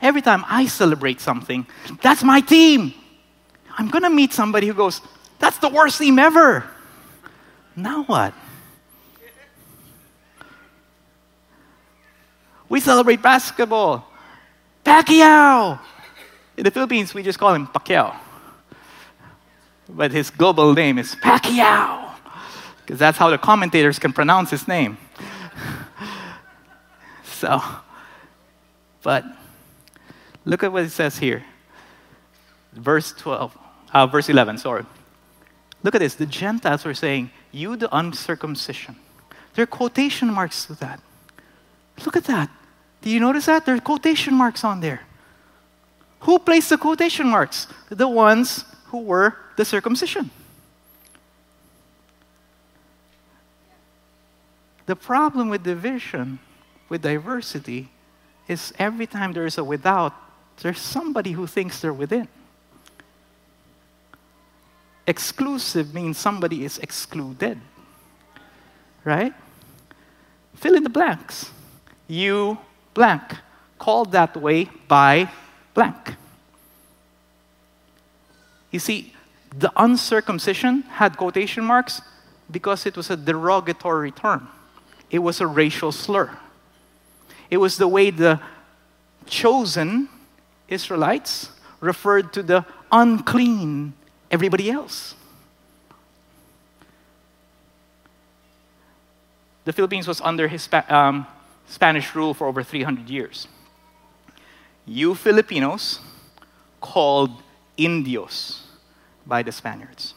Every 0.00 0.22
time 0.22 0.44
I 0.48 0.66
celebrate 0.66 1.20
something, 1.20 1.66
that's 2.02 2.24
my 2.24 2.40
team. 2.40 2.94
I'm 3.76 3.88
going 3.88 4.02
to 4.02 4.10
meet 4.10 4.32
somebody 4.32 4.66
who 4.66 4.74
goes, 4.74 5.00
That's 5.38 5.58
the 5.58 5.68
worst 5.68 5.98
team 5.98 6.18
ever. 6.18 6.68
Now 7.76 8.02
what? 8.04 8.34
We 12.68 12.80
celebrate 12.80 13.22
basketball. 13.22 14.10
Pacquiao. 14.84 15.78
In 16.58 16.64
the 16.64 16.72
Philippines, 16.72 17.14
we 17.14 17.22
just 17.22 17.38
call 17.38 17.54
him 17.54 17.68
Pacquiao. 17.68 18.16
But 19.88 20.10
his 20.10 20.28
global 20.28 20.74
name 20.74 20.98
is 20.98 21.14
Pacquiao. 21.14 22.10
Because 22.80 22.98
that's 22.98 23.16
how 23.16 23.30
the 23.30 23.38
commentators 23.38 24.00
can 24.00 24.12
pronounce 24.12 24.50
his 24.50 24.66
name. 24.66 24.98
so, 27.22 27.62
but 29.04 29.24
look 30.44 30.64
at 30.64 30.72
what 30.72 30.82
it 30.82 30.90
says 30.90 31.18
here. 31.18 31.44
Verse 32.72 33.12
12, 33.12 33.56
uh, 33.94 34.06
verse 34.08 34.28
11, 34.28 34.58
sorry. 34.58 34.84
Look 35.84 35.94
at 35.94 36.00
this. 36.00 36.16
The 36.16 36.26
Gentiles 36.26 36.84
were 36.84 36.92
saying, 36.92 37.30
You, 37.52 37.76
the 37.76 37.96
uncircumcision. 37.96 38.96
There 39.54 39.62
are 39.62 39.66
quotation 39.66 40.34
marks 40.34 40.64
to 40.66 40.74
that. 40.80 41.00
Look 42.04 42.16
at 42.16 42.24
that. 42.24 42.50
Do 43.02 43.10
you 43.10 43.20
notice 43.20 43.46
that? 43.46 43.64
There 43.64 43.76
are 43.76 43.80
quotation 43.80 44.34
marks 44.34 44.64
on 44.64 44.80
there. 44.80 45.02
Who 46.20 46.38
placed 46.38 46.70
the 46.70 46.78
quotation 46.78 47.28
marks? 47.28 47.66
The 47.88 48.08
ones 48.08 48.64
who 48.86 49.00
were 49.00 49.36
the 49.56 49.64
circumcision. 49.64 50.30
The 54.86 54.96
problem 54.96 55.50
with 55.50 55.62
division, 55.62 56.38
with 56.88 57.02
diversity, 57.02 57.90
is 58.48 58.72
every 58.78 59.06
time 59.06 59.32
there 59.32 59.44
is 59.44 59.58
a 59.58 59.64
without, 59.64 60.14
there's 60.62 60.80
somebody 60.80 61.32
who 61.32 61.46
thinks 61.46 61.80
they're 61.80 61.92
within. 61.92 62.26
Exclusive 65.06 65.94
means 65.94 66.18
somebody 66.18 66.64
is 66.64 66.78
excluded. 66.78 67.60
Right? 69.04 69.34
Fill 70.54 70.74
in 70.74 70.82
the 70.82 70.90
blanks. 70.90 71.50
You 72.06 72.58
blank, 72.94 73.36
called 73.78 74.12
that 74.12 74.36
way 74.36 74.68
by 74.88 75.30
blank. 75.78 76.16
You 78.72 78.80
see, 78.80 79.14
the 79.56 79.70
uncircumcision 79.76 80.82
had 80.82 81.16
quotation 81.16 81.64
marks 81.64 82.02
because 82.50 82.84
it 82.84 82.96
was 82.96 83.10
a 83.10 83.16
derogatory 83.16 84.10
term. 84.10 84.48
It 85.08 85.20
was 85.20 85.40
a 85.40 85.46
racial 85.46 85.92
slur. 85.92 86.36
It 87.48 87.58
was 87.58 87.76
the 87.76 87.86
way 87.86 88.10
the 88.10 88.40
chosen 89.26 90.08
Israelites 90.66 91.50
referred 91.80 92.32
to 92.32 92.42
the 92.42 92.64
unclean 92.90 93.92
everybody 94.32 94.72
else. 94.72 95.14
The 99.64 99.72
Philippines 99.72 100.08
was 100.08 100.20
under 100.22 100.48
Hispa- 100.48 100.90
um, 100.90 101.24
Spanish 101.68 102.16
rule 102.16 102.34
for 102.34 102.48
over 102.48 102.64
300 102.64 103.08
years. 103.08 103.46
You 104.88 105.14
Filipinos 105.14 106.00
called 106.80 107.42
Indios 107.76 108.62
by 109.26 109.42
the 109.42 109.52
Spaniards. 109.52 110.14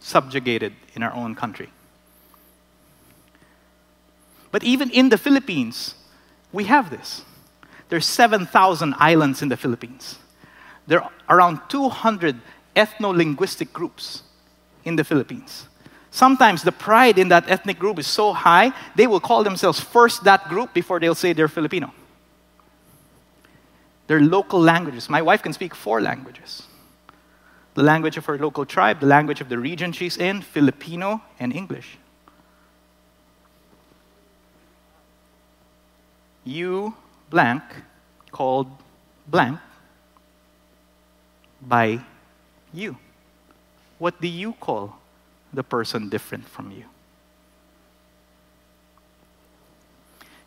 Subjugated 0.00 0.72
in 0.94 1.02
our 1.02 1.12
own 1.12 1.34
country. 1.34 1.68
But 4.50 4.64
even 4.64 4.90
in 4.90 5.10
the 5.10 5.18
Philippines, 5.18 5.94
we 6.52 6.64
have 6.64 6.88
this. 6.88 7.22
There's 7.90 8.06
7,000 8.06 8.94
islands 8.98 9.42
in 9.42 9.50
the 9.50 9.56
Philippines. 9.58 10.18
There 10.86 11.02
are 11.02 11.12
around 11.28 11.60
200 11.68 12.40
ethno 12.74 13.14
linguistic 13.14 13.72
groups 13.74 14.22
in 14.84 14.96
the 14.96 15.04
Philippines. 15.04 15.68
Sometimes 16.14 16.62
the 16.62 16.70
pride 16.70 17.18
in 17.18 17.26
that 17.30 17.50
ethnic 17.50 17.76
group 17.76 17.98
is 17.98 18.06
so 18.06 18.32
high, 18.32 18.72
they 18.94 19.08
will 19.08 19.18
call 19.18 19.42
themselves 19.42 19.80
first 19.80 20.22
that 20.22 20.48
group 20.48 20.72
before 20.72 21.00
they'll 21.00 21.16
say 21.16 21.32
they're 21.32 21.48
Filipino. 21.48 21.92
They're 24.06 24.20
local 24.20 24.60
languages. 24.60 25.10
My 25.10 25.22
wife 25.22 25.42
can 25.42 25.52
speak 25.52 25.74
four 25.74 26.00
languages 26.00 26.62
the 27.74 27.82
language 27.82 28.16
of 28.16 28.26
her 28.26 28.38
local 28.38 28.64
tribe, 28.64 29.00
the 29.00 29.06
language 29.06 29.40
of 29.40 29.48
the 29.48 29.58
region 29.58 29.90
she's 29.90 30.16
in, 30.16 30.40
Filipino, 30.40 31.20
and 31.40 31.52
English. 31.52 31.98
You 36.44 36.94
blank 37.28 37.64
called 38.30 38.68
blank 39.26 39.58
by 41.60 41.98
you. 42.72 42.96
What 43.98 44.20
do 44.20 44.28
you 44.28 44.52
call 44.52 45.00
the 45.54 45.62
person 45.62 46.08
different 46.08 46.48
from 46.48 46.70
you. 46.70 46.84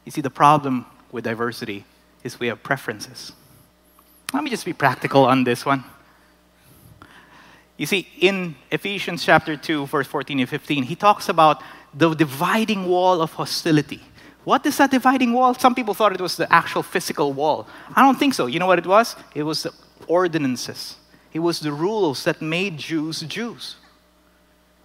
You 0.06 0.12
see, 0.12 0.22
the 0.22 0.30
problem 0.30 0.86
with 1.12 1.24
diversity 1.24 1.86
is 2.24 2.39
we 2.39 2.48
have 2.48 2.63
preferences. 2.63 3.32
Let 4.34 4.43
me 4.43 4.50
just 4.50 4.65
be 4.65 4.74
practical 4.74 5.26
on 5.26 5.43
this 5.43 5.65
one. 5.65 5.84
You 7.78 7.86
see, 7.86 8.08
in 8.20 8.56
Ephesians 8.72 9.24
chapter 9.24 9.56
2, 9.56 9.86
verse 9.86 10.08
14 10.08 10.39
and 10.39 10.50
15, 10.50 10.84
he 10.84 10.96
talks 10.96 11.30
about 11.30 11.62
the 11.93 12.13
dividing 12.13 12.88
wall 12.88 13.22
of 13.22 13.34
hostility. 13.34 14.02
What 14.43 14.65
is 14.65 14.78
that 14.78 14.91
dividing 14.91 15.34
wall? 15.34 15.54
Some 15.54 15.76
people 15.76 15.93
thought 15.93 16.13
it 16.13 16.22
was 16.22 16.38
the 16.38 16.52
actual 16.52 16.84
physical 16.84 17.34
wall. 17.34 17.67
I 17.96 18.02
don't 18.02 18.17
think 18.17 18.34
so. 18.34 18.46
You 18.46 18.60
know 18.60 18.65
what 18.65 18.80
it 18.80 18.88
was? 18.88 19.15
It 19.36 19.43
was 19.43 19.63
the 19.63 19.74
ordinances, 20.08 20.96
it 21.34 21.39
was 21.39 21.60
the 21.60 21.72
rules 21.72 22.24
that 22.24 22.41
made 22.41 22.78
Jews 22.78 23.22
Jews. 23.22 23.76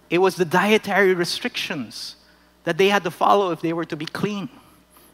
It 0.09 0.19
was 0.19 0.35
the 0.35 0.45
dietary 0.45 1.13
restrictions 1.13 2.15
that 2.63 2.77
they 2.77 2.89
had 2.89 3.03
to 3.03 3.11
follow 3.11 3.51
if 3.51 3.61
they 3.61 3.73
were 3.73 3.85
to 3.85 3.95
be 3.95 4.05
clean. 4.05 4.49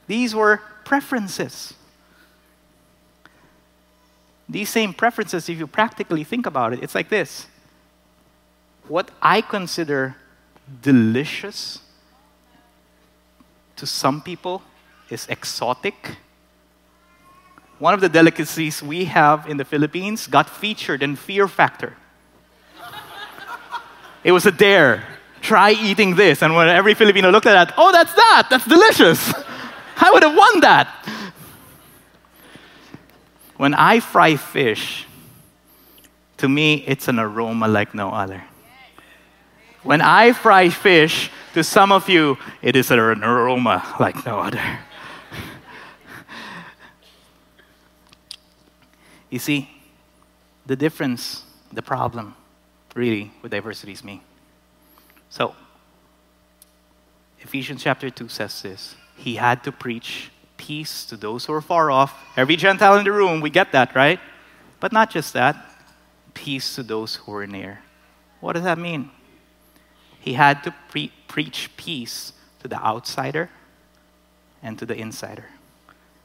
These 0.07 0.35
were 0.35 0.61
preferences. 0.85 1.73
These 4.47 4.69
same 4.69 4.93
preferences, 4.93 5.47
if 5.47 5.59
you 5.59 5.67
practically 5.67 6.23
think 6.23 6.45
about 6.45 6.73
it, 6.73 6.81
it's 6.81 6.95
like 6.95 7.09
this. 7.09 7.47
What 8.87 9.11
I 9.21 9.41
consider 9.41 10.15
delicious 10.81 11.79
to 13.75 13.85
some 13.85 14.21
people 14.21 14.63
is 15.09 15.27
exotic. 15.27 16.17
One 17.77 17.93
of 17.93 18.01
the 18.01 18.09
delicacies 18.09 18.81
we 18.81 19.05
have 19.05 19.47
in 19.47 19.57
the 19.57 19.65
Philippines 19.65 20.27
got 20.27 20.49
featured 20.49 21.03
in 21.03 21.15
Fear 21.15 21.47
Factor. 21.47 21.95
It 24.23 24.31
was 24.31 24.45
a 24.45 24.51
dare. 24.51 25.03
Try 25.41 25.71
eating 25.71 26.15
this. 26.15 26.41
And 26.41 26.55
when 26.55 26.67
every 26.67 26.93
Filipino 26.93 27.31
looked 27.31 27.45
at 27.45 27.53
that, 27.53 27.73
oh, 27.77 27.91
that's 27.91 28.13
that. 28.13 28.47
That's 28.49 28.65
delicious. 28.65 29.33
I 29.97 30.11
would 30.11 30.23
have 30.23 30.35
won 30.35 30.59
that. 30.61 30.87
When 33.57 33.73
I 33.73 33.99
fry 33.99 34.35
fish, 34.37 35.05
to 36.37 36.47
me, 36.47 36.85
it's 36.87 37.07
an 37.07 37.19
aroma 37.19 37.67
like 37.67 37.93
no 37.93 38.11
other. 38.11 38.43
When 39.83 40.01
I 40.01 40.33
fry 40.33 40.69
fish, 40.69 41.29
to 41.53 41.63
some 41.63 41.91
of 41.91 42.07
you, 42.07 42.37
it 42.61 42.75
is 42.75 42.91
an 42.91 42.99
aroma 42.99 43.95
like 43.99 44.25
no 44.25 44.39
other. 44.39 44.61
you 49.29 49.39
see, 49.39 49.69
the 50.65 50.75
difference, 50.75 51.43
the 51.73 51.81
problem, 51.81 52.35
really, 52.99 53.31
what 53.39 53.49
diversity 53.49 53.93
is 53.93 54.03
me. 54.03 54.21
So, 55.29 55.55
Ephesians 57.39 57.81
chapter 57.81 58.09
2 58.09 58.27
says 58.27 58.61
this 58.61 58.95
He 59.15 59.35
had 59.35 59.63
to 59.63 59.71
preach 59.71 60.31
peace 60.57 61.05
to 61.05 61.15
those 61.15 61.45
who 61.45 61.53
are 61.53 61.61
far 61.61 61.89
off. 61.89 62.13
Every 62.35 62.57
Gentile 62.57 62.97
in 62.97 63.05
the 63.05 63.11
room, 63.11 63.39
we 63.39 63.49
get 63.49 63.71
that, 63.71 63.95
right? 63.95 64.19
But 64.81 64.91
not 64.91 65.09
just 65.09 65.33
that, 65.33 65.55
peace 66.33 66.75
to 66.75 66.83
those 66.83 67.15
who 67.15 67.33
are 67.33 67.47
near. 67.47 67.79
What 68.41 68.53
does 68.53 68.63
that 68.63 68.77
mean? 68.77 69.09
He 70.19 70.33
had 70.33 70.63
to 70.63 70.75
pre- 70.89 71.13
preach 71.27 71.71
peace 71.77 72.33
to 72.59 72.67
the 72.67 72.81
outsider 72.83 73.49
and 74.61 74.77
to 74.77 74.85
the 74.85 74.95
insider. 74.95 75.45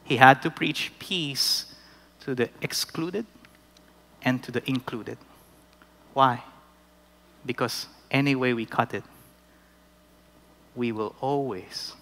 He 0.03 0.17
had 0.17 0.43
to 0.43 0.51
preach 0.51 0.93
peace 0.99 1.75
to 2.25 2.35
the 2.35 2.49
excluded 2.61 3.27
and 4.23 4.43
to 4.43 4.51
the 4.51 4.69
included. 4.69 5.19
Why? 6.13 6.43
Because 7.45 7.87
any 8.11 8.35
way 8.35 8.55
we 8.55 8.67
cut 8.67 8.95
it, 8.95 9.05
we 10.75 10.93
will 10.93 11.15
always 11.21 11.95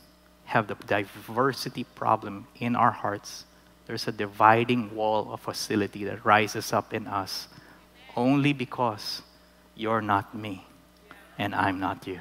have 0.44 0.66
the 0.66 0.74
diversity 0.86 1.84
problem 1.84 2.46
in 2.58 2.76
our 2.76 2.90
hearts. 2.90 3.44
There's 3.86 4.06
a 4.08 4.12
dividing 4.12 4.94
wall 4.94 5.32
of 5.32 5.44
hostility 5.44 6.04
that 6.04 6.24
rises 6.24 6.72
up 6.72 6.92
in 6.94 7.06
us 7.06 7.48
only 8.16 8.52
because 8.52 9.22
you're 9.74 10.02
not 10.02 10.34
me 10.34 10.66
and 11.38 11.54
I'm 11.54 11.80
not 11.80 12.06
you. 12.06 12.20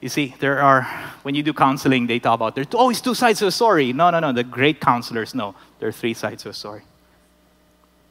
You 0.00 0.08
see, 0.08 0.34
there 0.38 0.60
are, 0.60 0.82
when 1.22 1.34
you 1.34 1.42
do 1.42 1.52
counseling, 1.52 2.06
they 2.06 2.18
talk 2.18 2.34
about 2.34 2.54
there's 2.54 2.74
always 2.74 3.00
two 3.00 3.14
sides 3.14 3.40
to 3.40 3.46
a 3.46 3.50
story. 3.50 3.92
No, 3.92 4.10
no, 4.10 4.20
no. 4.20 4.32
The 4.32 4.44
great 4.44 4.80
counselors 4.80 5.34
know 5.34 5.54
there 5.78 5.88
are 5.88 5.92
three 5.92 6.14
sides 6.14 6.42
to 6.44 6.50
a 6.50 6.54
story 6.54 6.82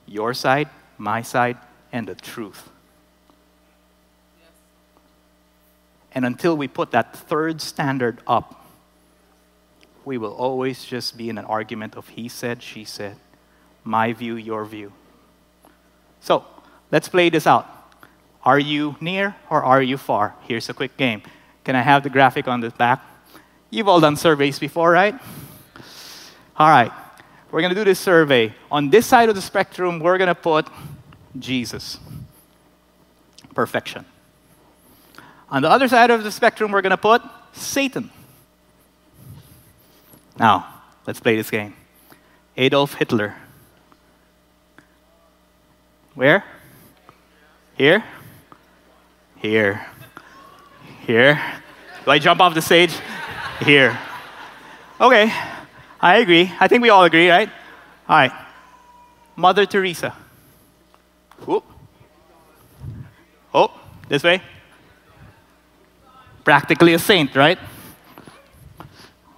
your 0.08 0.34
side, 0.34 0.70
my 0.98 1.22
side, 1.22 1.58
and 1.92 2.08
the 2.08 2.16
truth. 2.16 2.70
And 6.16 6.26
until 6.26 6.56
we 6.56 6.70
put 6.70 6.92
that 6.92 7.14
third 7.14 7.62
standard 7.62 8.22
up, 8.26 8.66
we 10.06 10.18
will 10.18 10.34
always 10.34 10.86
just 10.86 11.18
be 11.18 11.30
in 11.30 11.38
an 11.38 11.46
argument 11.46 11.96
of 11.96 12.08
he 12.08 12.30
said, 12.30 12.64
she 12.64 12.86
said, 12.86 13.18
my 13.84 14.14
view, 14.14 14.36
your 14.38 14.64
view. 14.64 14.94
So 16.22 16.46
let's 16.92 17.10
play 17.10 17.30
this 17.30 17.46
out. 17.46 17.68
Are 18.44 18.60
you 18.60 18.96
near 19.02 19.36
or 19.50 19.64
are 19.64 19.82
you 19.82 19.98
far? 19.98 20.36
Here's 20.48 20.70
a 20.70 20.74
quick 20.74 20.96
game. 20.96 21.22
Can 21.66 21.76
I 21.76 21.82
have 21.82 22.04
the 22.04 22.10
graphic 22.10 22.48
on 22.48 22.62
the 22.62 22.70
back? 22.70 23.04
You've 23.70 23.88
all 23.88 24.00
done 24.00 24.16
surveys 24.16 24.58
before, 24.58 24.92
right? 24.92 25.16
All 26.56 26.70
right. 26.70 26.92
We're 27.52 27.62
going 27.62 27.74
to 27.74 27.80
do 27.80 27.84
this 27.84 28.00
survey. 28.00 28.54
On 28.72 28.90
this 28.90 29.06
side 29.06 29.30
of 29.30 29.36
the 29.36 29.42
spectrum, 29.42 30.00
we're 30.00 30.18
going 30.18 30.28
to 30.28 30.36
put 30.36 30.68
Jesus. 31.38 31.98
Perfection. 33.54 34.06
On 35.56 35.62
the 35.62 35.70
other 35.72 35.88
side 35.88 36.12
of 36.12 36.22
the 36.22 36.34
spectrum, 36.34 36.70
we're 36.74 36.82
going 36.82 36.92
to 36.92 36.98
put 36.98 37.22
Satan. 37.54 38.12
Now, 40.38 40.68
let's 41.08 41.22
play 41.22 41.38
this 41.38 41.50
game. 41.50 41.74
Adolf 42.58 42.96
Hitler. 42.96 43.34
Where? 46.14 46.44
Here? 47.78 48.04
Here. 49.38 49.86
Here. 51.08 51.42
Do 52.04 52.12
I 52.12 52.20
jump 52.20 52.42
off 52.42 52.54
the 52.54 52.62
stage? 52.62 52.94
Here. 53.62 53.98
Okay, 55.00 55.32
I 56.02 56.18
agree. 56.18 56.52
I 56.60 56.68
think 56.68 56.82
we 56.82 56.90
all 56.90 57.06
agree, 57.06 57.30
right? 57.30 57.48
All 58.10 58.18
right. 58.18 58.34
Mother 59.38 59.66
Teresa. 59.66 60.14
Whoop. 61.46 61.64
Oh, 63.54 63.72
this 64.10 64.22
way. 64.22 64.42
Practically 66.46 66.94
a 66.94 67.00
saint, 67.00 67.36
right? 67.36 67.60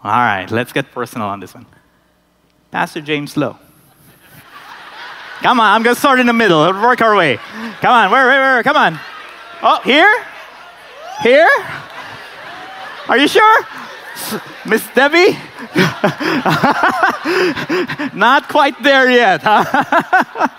All 0.03 0.11
right, 0.11 0.49
let's 0.51 0.71
get 0.71 0.91
personal 0.91 1.27
on 1.27 1.39
this 1.39 1.55
one. 1.55 1.65
Pastor 2.69 3.01
James 3.01 3.35
Lowe. 3.35 3.57
Come 5.41 5.59
on, 5.59 5.73
I'm 5.73 5.83
gonna 5.83 5.95
start 5.95 6.19
in 6.19 6.27
the 6.27 6.33
middle. 6.33 6.61
Work 6.73 7.01
our 7.01 7.15
way. 7.15 7.37
Come 7.81 7.91
on, 7.91 8.11
where, 8.11 8.25
where, 8.25 8.41
where? 8.41 8.63
Come 8.63 8.75
on. 8.75 8.99
Oh, 9.63 9.79
here? 9.83 10.13
Here? 11.23 11.49
Are 13.07 13.17
you 13.17 13.27
sure? 13.27 13.65
Miss 14.65 14.85
Debbie? 14.93 15.37
Not 18.17 18.49
quite 18.49 18.81
there 18.83 19.09
yet, 19.09 19.41
huh? 19.43 19.63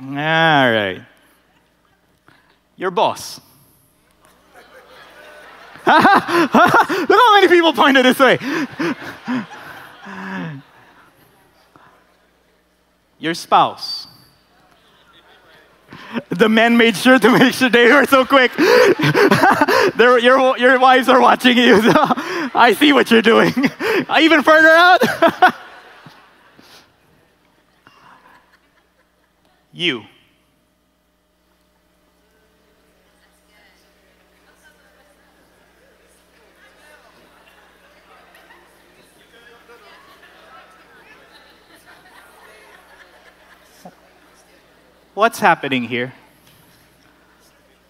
All 0.00 0.14
right. 0.14 1.02
Your 2.76 2.90
boss. 2.90 3.40
Look 5.86 7.20
how 7.20 7.34
many 7.34 7.48
people 7.48 7.72
pointed 7.72 8.04
this 8.04 8.18
way. 8.18 8.38
Your 13.18 13.34
spouse. 13.34 14.08
The 16.30 16.48
men 16.48 16.76
made 16.76 16.96
sure 16.96 17.18
to 17.18 17.38
make 17.38 17.54
sure 17.54 17.68
they 17.68 17.92
were 17.92 18.06
so 18.06 18.24
quick. 18.24 18.50
your, 19.98 20.18
your 20.58 20.78
wives 20.78 21.08
are 21.08 21.20
watching 21.20 21.56
you. 21.56 21.80
So 21.82 21.92
I 21.94 22.74
see 22.78 22.92
what 22.92 23.10
you're 23.10 23.22
doing. 23.22 23.52
Even 24.18 24.42
further 24.42 24.68
out. 24.68 25.54
you. 29.72 30.04
What's 45.16 45.38
happening 45.38 45.84
here? 45.84 46.12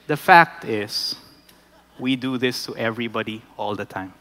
The 0.07 0.17
fact 0.17 0.65
is, 0.65 1.17
we 1.99 2.15
do 2.15 2.39
this 2.39 2.65
to 2.67 2.77
everybody 2.77 3.43
all 3.57 3.75
the 3.75 3.85
time. 3.85 4.15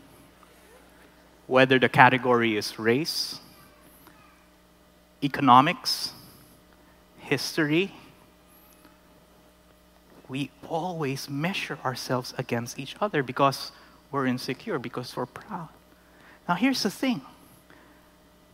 Whether 1.45 1.77
the 1.77 1.87
category 1.87 2.57
is 2.57 2.79
race, 2.79 3.39
economics, 5.21 6.13
history, 7.19 7.91
we 10.27 10.49
always 10.67 11.29
measure 11.29 11.77
ourselves 11.85 12.33
against 12.39 12.79
each 12.79 12.95
other 12.99 13.21
because 13.21 13.71
we're 14.11 14.25
insecure, 14.25 14.79
because 14.79 15.15
we're 15.15 15.27
proud. 15.27 15.69
Now, 16.49 16.55
here's 16.55 16.81
the 16.81 16.89
thing 16.89 17.21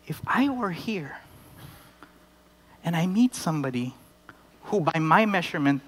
if 0.08 0.20
I 0.28 0.50
were 0.50 0.72
here 0.72 1.20
and 2.84 2.98
I 2.98 3.08
meet 3.08 3.34
somebody 3.34 3.96
who, 4.72 4.80
by 4.80 4.98
my 5.00 5.26
measurement, 5.26 5.82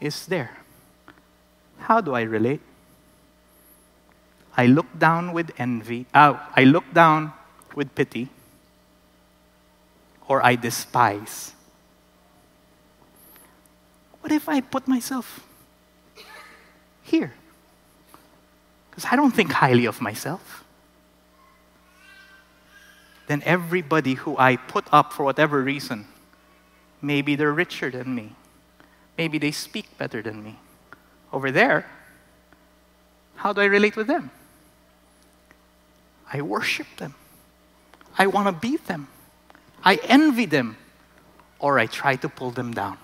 is 0.00 0.26
there. 0.26 0.56
How 1.78 2.00
do 2.00 2.14
I 2.14 2.22
relate? 2.22 2.62
I 4.56 4.66
look 4.66 4.86
down 4.98 5.32
with 5.34 5.50
envy, 5.58 6.06
uh, 6.14 6.38
I 6.56 6.64
look 6.64 6.84
down 6.92 7.32
with 7.74 7.94
pity, 7.94 8.28
or 10.28 10.44
I 10.44 10.56
despise. 10.56 11.52
What 14.20 14.32
if 14.32 14.48
I 14.48 14.60
put 14.60 14.88
myself 14.88 15.46
here? 17.02 17.34
Because 18.90 19.06
I 19.10 19.16
don't 19.16 19.32
think 19.32 19.52
highly 19.52 19.84
of 19.84 20.00
myself. 20.00 20.64
Then 23.26 23.42
everybody 23.44 24.14
who 24.14 24.36
I 24.38 24.56
put 24.56 24.84
up 24.92 25.12
for 25.12 25.24
whatever 25.24 25.62
reason 25.62 26.06
Maybe 27.02 27.34
they're 27.34 27.52
richer 27.52 27.90
than 27.90 28.14
me. 28.14 28.32
Maybe 29.18 29.38
they 29.38 29.50
speak 29.50 29.98
better 29.98 30.22
than 30.22 30.42
me. 30.42 30.58
Over 31.32 31.50
there, 31.50 31.86
how 33.36 33.52
do 33.52 33.60
I 33.60 33.64
relate 33.64 33.96
with 33.96 34.06
them? 34.06 34.30
I 36.32 36.40
worship 36.40 36.86
them. 36.96 37.14
I 38.16 38.26
want 38.28 38.46
to 38.46 38.52
beat 38.52 38.86
them. 38.86 39.08
I 39.84 39.96
envy 40.04 40.46
them. 40.46 40.76
Or 41.58 41.78
I 41.78 41.86
try 41.86 42.16
to 42.16 42.28
pull 42.28 42.50
them 42.50 42.72
down 42.72 42.98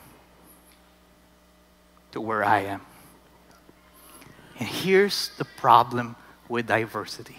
to 2.12 2.20
where 2.20 2.44
I 2.44 2.60
am. 2.60 2.80
And 4.58 4.68
here's 4.68 5.30
the 5.38 5.44
problem 5.44 6.16
with 6.48 6.66
diversity 6.66 7.36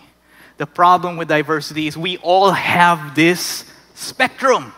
the 0.59 0.67
problem 0.67 1.15
with 1.15 1.29
diversity 1.29 1.87
is 1.87 1.97
we 1.97 2.17
all 2.17 2.51
have 2.51 3.15
this 3.15 3.63
spectrum. 3.95 4.73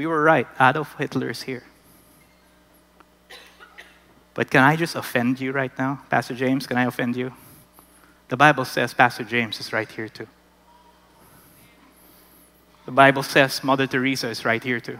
We 0.00 0.06
were 0.06 0.22
right, 0.22 0.46
Adolf 0.58 0.96
Hitler 0.96 1.28
is 1.28 1.42
here. 1.42 1.62
But 4.32 4.50
can 4.50 4.62
I 4.62 4.74
just 4.74 4.96
offend 4.96 5.38
you 5.38 5.52
right 5.52 5.78
now? 5.78 6.00
Pastor 6.08 6.34
James, 6.34 6.66
can 6.66 6.78
I 6.78 6.84
offend 6.84 7.16
you? 7.16 7.34
The 8.28 8.36
Bible 8.38 8.64
says 8.64 8.94
Pastor 8.94 9.24
James 9.24 9.60
is 9.60 9.74
right 9.74 9.92
here 9.92 10.08
too. 10.08 10.26
The 12.86 12.92
Bible 12.92 13.22
says 13.22 13.62
Mother 13.62 13.86
Teresa 13.86 14.30
is 14.30 14.42
right 14.42 14.64
here 14.64 14.80
too. 14.80 14.98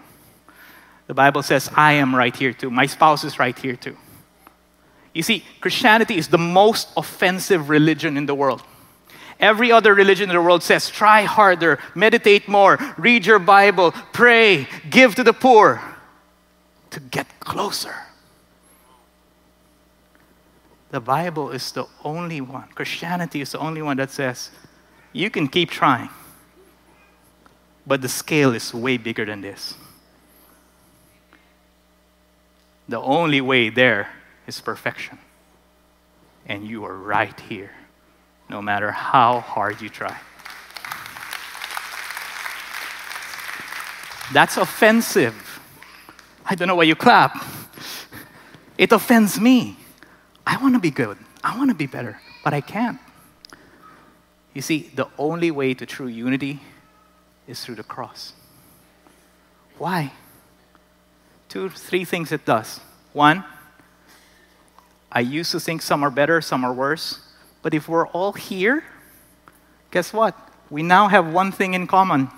The 1.07 1.15
Bible 1.15 1.43
says 1.43 1.71
I 1.75 1.95
am 1.95 2.15
right 2.15 2.37
here 2.37 2.53
too. 2.53 2.71
My 2.71 2.85
spouse 2.85 3.25
is 3.25 3.39
right 3.39 3.59
here 3.59 3.77
too. 3.77 3.97
You 5.15 5.23
see, 5.23 5.45
Christianity 5.63 6.19
is 6.19 6.29
the 6.29 6.37
most 6.37 6.89
offensive 6.95 7.71
religion 7.71 8.19
in 8.19 8.27
the 8.27 8.35
world. 8.35 8.63
Every 9.41 9.73
other 9.73 9.95
religion 9.95 10.29
in 10.29 10.37
the 10.37 10.43
world 10.43 10.63
says 10.63 10.91
try 10.91 11.23
harder, 11.23 11.79
meditate 11.95 12.47
more, 12.47 12.79
read 12.99 13.27
your 13.27 13.39
Bible, 13.39 13.93
pray, 14.13 14.69
give 14.89 15.15
to 15.15 15.25
the 15.25 15.33
poor 15.33 15.83
to 16.91 17.01
get 17.01 17.27
closer. 17.41 17.95
The 20.91 21.01
Bible 21.01 21.51
is 21.51 21.73
the 21.73 21.87
only 22.05 22.41
one, 22.41 22.69
Christianity 22.75 23.41
is 23.41 23.53
the 23.53 23.59
only 23.59 23.81
one 23.81 23.97
that 23.97 24.11
says 24.11 24.51
you 25.13 25.31
can 25.31 25.49
keep 25.49 25.71
trying, 25.71 26.11
but 27.87 28.03
the 28.03 28.09
scale 28.09 28.55
is 28.55 28.75
way 28.75 28.97
bigger 28.97 29.25
than 29.25 29.41
this. 29.41 29.75
The 32.89 33.01
only 33.01 33.41
way 33.41 33.71
there 33.71 34.11
is 34.49 34.61
perfection. 34.61 35.19
And 36.47 36.67
you 36.67 36.85
are 36.85 36.97
right 36.97 37.39
here, 37.39 37.71
no 38.51 38.61
matter 38.61 38.91
how 38.91 39.41
hard 39.41 39.81
you 39.81 39.89
try. 39.89 40.19
That's 44.33 44.57
offensive. 44.57 45.61
I 46.45 46.57
don't 46.57 46.67
know 46.67 46.75
why 46.75 46.83
you 46.83 46.97
clap. 46.97 47.45
It 48.77 48.91
offends 48.91 49.41
me. 49.41 49.77
I 50.45 50.61
want 50.61 50.75
to 50.75 50.81
be 50.81 50.91
good. 50.91 51.17
I 51.45 51.57
want 51.57 51.71
to 51.71 51.77
be 51.77 51.87
better, 51.87 52.21
but 52.43 52.53
I 52.53 52.61
can't. 52.61 52.99
You 54.53 54.63
see, 54.63 54.91
the 54.95 55.07
only 55.17 55.53
way 55.53 55.75
to 55.75 55.87
true 55.87 56.09
unity 56.09 56.61
is 57.47 57.65
through 57.65 57.77
the 57.77 57.85
cross. 57.85 58.33
Why? 59.79 60.13
Two, 61.49 61.69
three 61.69 62.05
things 62.05 62.33
it 62.33 62.45
does. 62.45 62.81
One, 63.13 63.45
I 65.11 65.21
used 65.21 65.53
to 65.53 65.61
think 65.61 65.83
some 65.83 66.03
are 66.03 66.11
better, 66.11 66.41
some 66.41 66.65
are 66.65 66.73
worse. 66.73 67.30
But 67.63 67.75
if 67.75 67.89
we're 67.89 68.07
all 68.09 68.33
here, 68.33 68.85
guess 69.91 70.13
what? 70.13 70.37
We 70.71 70.83
now 70.83 71.09
have 71.09 71.33
one 71.33 71.53
thing 71.53 71.75
in 71.75 71.87
common. 71.87 72.31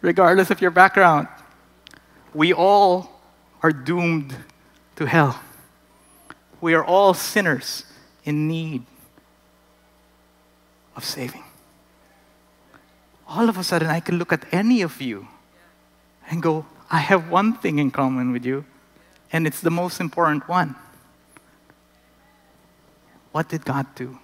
Regardless 0.00 0.50
of 0.50 0.60
your 0.60 0.70
background, 0.70 1.28
we 2.32 2.52
all 2.52 3.20
are 3.62 3.72
doomed 3.72 4.36
to 4.96 5.06
hell. 5.06 5.40
We 6.60 6.74
are 6.74 6.84
all 6.84 7.12
sinners 7.14 7.84
in 8.24 8.48
need 8.48 8.84
of 10.94 11.04
saving. 11.04 11.44
All 13.28 13.48
of 13.48 13.58
a 13.58 13.64
sudden, 13.64 13.88
I 13.88 14.00
can 14.00 14.18
look 14.18 14.32
at 14.32 14.44
any 14.52 14.82
of 14.82 15.02
you 15.02 15.26
and 16.30 16.42
go, 16.42 16.66
I 16.90 16.98
have 16.98 17.28
one 17.30 17.54
thing 17.54 17.78
in 17.78 17.90
common 17.90 18.32
with 18.32 18.44
you 18.44 18.64
and 19.32 19.46
it's 19.46 19.60
the 19.60 19.70
most 19.70 20.00
important 20.00 20.48
one. 20.48 20.74
What 23.36 23.50
did 23.50 23.66
God 23.66 23.84
do? 23.94 24.18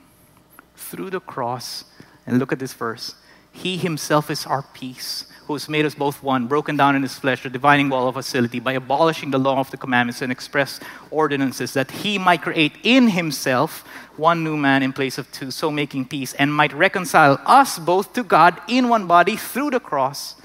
Through 0.75 1.11
the 1.11 1.21
cross, 1.21 1.85
and 2.27 2.39
look 2.39 2.51
at 2.51 2.59
this 2.59 2.73
verse 2.73 3.15
He 3.53 3.77
Himself 3.77 4.31
is 4.31 4.47
our 4.47 4.63
peace, 4.63 5.27
who 5.45 5.53
has 5.53 5.69
made 5.69 5.85
us 5.85 5.95
both 5.95 6.23
one, 6.23 6.47
broken 6.47 6.79
down 6.79 6.97
in 6.97 7.03
His 7.03 7.19
flesh, 7.19 7.43
the 7.43 7.51
dividing 7.51 7.91
wall 7.91 8.09
of 8.09 8.15
hostility, 8.15 8.59
by 8.59 8.73
abolishing 8.73 9.31
the 9.31 9.39
law 9.39 9.59
of 9.59 9.71
the 9.71 9.77
commandments 9.77 10.23
and 10.23 10.33
express 10.33 10.81
ordinances, 11.11 11.75
that 11.75 11.91
He 11.91 12.17
might 12.17 12.41
create 12.41 12.73
in 12.85 13.09
Himself 13.09 13.87
one 14.17 14.43
new 14.43 14.57
man 14.57 14.83
in 14.83 14.95
place 14.95 15.19
of 15.19 15.31
two, 15.31 15.51
so 15.51 15.71
making 15.71 16.07
peace, 16.07 16.33
and 16.33 16.51
might 16.51 16.73
reconcile 16.73 17.39
us 17.45 17.79
both 17.79 18.15
to 18.15 18.23
God 18.23 18.59
in 18.67 18.89
one 18.89 19.07
body 19.07 19.37
through 19.37 19.73
the 19.73 19.81
cross, 19.81 20.37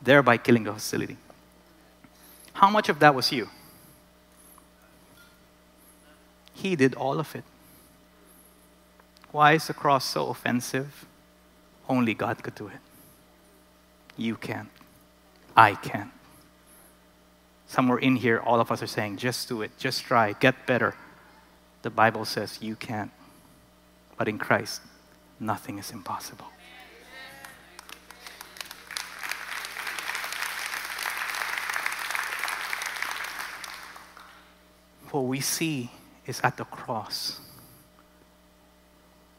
thereby 0.00 0.36
killing 0.36 0.62
the 0.62 0.74
hostility. 0.74 1.16
How 2.52 2.70
much 2.70 2.88
of 2.88 3.00
that 3.00 3.16
was 3.16 3.32
you? 3.32 3.48
He 6.54 6.76
did 6.76 6.94
all 6.94 7.18
of 7.18 7.34
it. 7.34 7.42
Why 9.32 9.52
is 9.52 9.66
the 9.68 9.74
cross 9.74 10.04
so 10.04 10.28
offensive? 10.28 11.06
Only 11.88 12.14
God 12.14 12.42
could 12.42 12.54
do 12.54 12.66
it. 12.68 12.80
You 14.16 14.36
can't. 14.36 14.68
I 15.56 15.74
can't. 15.74 16.10
Somewhere 17.66 17.98
in 17.98 18.16
here, 18.16 18.40
all 18.40 18.60
of 18.60 18.72
us 18.72 18.82
are 18.82 18.88
saying, 18.88 19.18
just 19.18 19.48
do 19.48 19.62
it, 19.62 19.70
just 19.78 20.02
try, 20.02 20.32
get 20.32 20.66
better. 20.66 20.96
The 21.82 21.90
Bible 21.90 22.24
says 22.24 22.58
you 22.60 22.74
can't. 22.74 23.10
But 24.16 24.28
in 24.28 24.38
Christ, 24.38 24.82
nothing 25.38 25.78
is 25.78 25.92
impossible. 25.92 26.46
What 35.10 35.22
we 35.22 35.40
see 35.40 35.90
is 36.26 36.40
at 36.42 36.56
the 36.56 36.64
cross. 36.64 37.40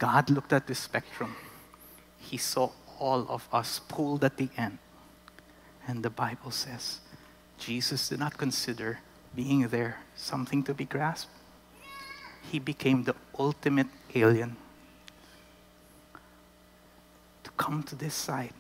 God 0.02 0.32
looked 0.32 0.52
at 0.52 0.66
the 0.66 0.74
spectrum. 0.74 1.36
He 2.18 2.36
saw 2.36 2.72
all 2.98 3.28
of 3.30 3.48
us 3.54 3.80
pulled 3.88 4.24
at 4.24 4.36
the 4.36 4.50
end. 4.58 4.80
And 5.88 6.02
the 6.02 6.10
Bible 6.10 6.50
says 6.50 7.02
Jesus 7.60 8.10
did 8.10 8.18
not 8.18 8.36
consider 8.36 8.98
being 9.36 9.68
there 9.68 10.00
something 10.16 10.64
to 10.64 10.74
be 10.74 10.86
grasped. 10.86 11.30
He 12.52 12.58
became 12.58 13.04
the 13.04 13.14
ultimate 13.38 13.90
alien 14.16 14.56
to 17.44 17.52
come 17.52 17.84
to 17.84 17.94
this 17.94 18.16
side, 18.16 18.56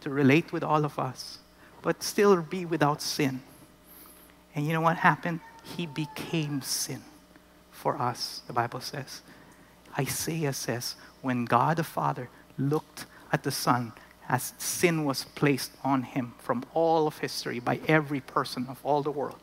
to 0.00 0.10
relate 0.10 0.52
with 0.52 0.64
all 0.64 0.84
of 0.84 0.98
us, 0.98 1.38
but 1.80 2.02
still 2.02 2.42
be 2.42 2.64
without 2.64 3.00
sin. 3.00 3.40
And 4.56 4.66
you 4.66 4.72
know 4.72 4.80
what 4.80 4.96
happened? 4.96 5.38
He 5.62 5.86
became 5.86 6.60
sin 6.60 7.02
for 7.70 8.02
us, 8.02 8.42
the 8.48 8.52
Bible 8.52 8.80
says. 8.80 9.22
Isaiah 10.00 10.52
says, 10.52 10.94
when 11.20 11.44
God 11.44 11.76
the 11.76 11.84
Father 11.84 12.28
looked 12.56 13.06
at 13.32 13.42
the 13.42 13.50
Son, 13.50 13.92
as 14.28 14.54
sin 14.58 15.04
was 15.04 15.24
placed 15.24 15.72
on 15.84 16.02
him 16.02 16.34
from 16.38 16.64
all 16.72 17.06
of 17.06 17.18
history 17.18 17.60
by 17.60 17.80
every 17.86 18.20
person 18.20 18.66
of 18.68 18.78
all 18.82 19.02
the 19.02 19.10
world, 19.10 19.40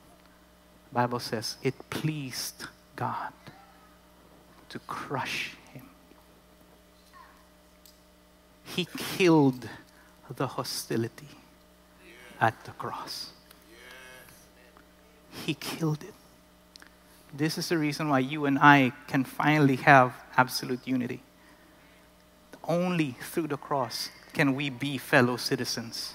the 0.90 0.96
Bible 0.96 1.20
says 1.20 1.58
it 1.62 1.76
pleased 1.90 2.66
God 2.96 3.34
to 4.70 4.80
crush 4.80 5.56
him. 5.74 5.90
He 8.64 8.88
killed 8.98 9.70
the 10.36 10.48
hostility 10.48 11.30
at 12.42 12.56
the 12.66 12.72
cross. 12.72 13.32
He 15.46 15.54
killed 15.54 16.04
it. 16.04 16.14
This 17.34 17.58
is 17.58 17.70
the 17.70 17.78
reason 17.78 18.10
why 18.10 18.20
you 18.20 18.46
and 18.46 18.58
I 18.60 18.94
can 19.08 19.24
finally 19.24 19.76
have 19.78 20.14
absolute 20.38 20.88
unity. 20.88 21.22
Only 22.64 23.16
through 23.22 23.48
the 23.48 23.58
cross 23.58 24.10
can 24.34 24.56
we 24.56 24.70
be 24.70 24.98
fellow 24.98 25.38
citizens. 25.38 26.14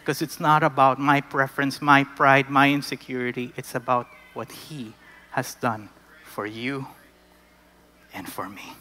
Because 0.00 0.20
it's 0.20 0.38
not 0.38 0.62
about 0.62 0.98
my 0.98 1.20
preference, 1.20 1.80
my 1.80 2.04
pride, 2.04 2.50
my 2.50 2.70
insecurity. 2.70 3.52
It's 3.56 3.74
about 3.74 4.06
what 4.34 4.52
He 4.52 4.92
has 5.30 5.54
done 5.54 5.88
for 6.24 6.46
you 6.46 6.86
and 8.12 8.30
for 8.30 8.48
me. 8.48 8.74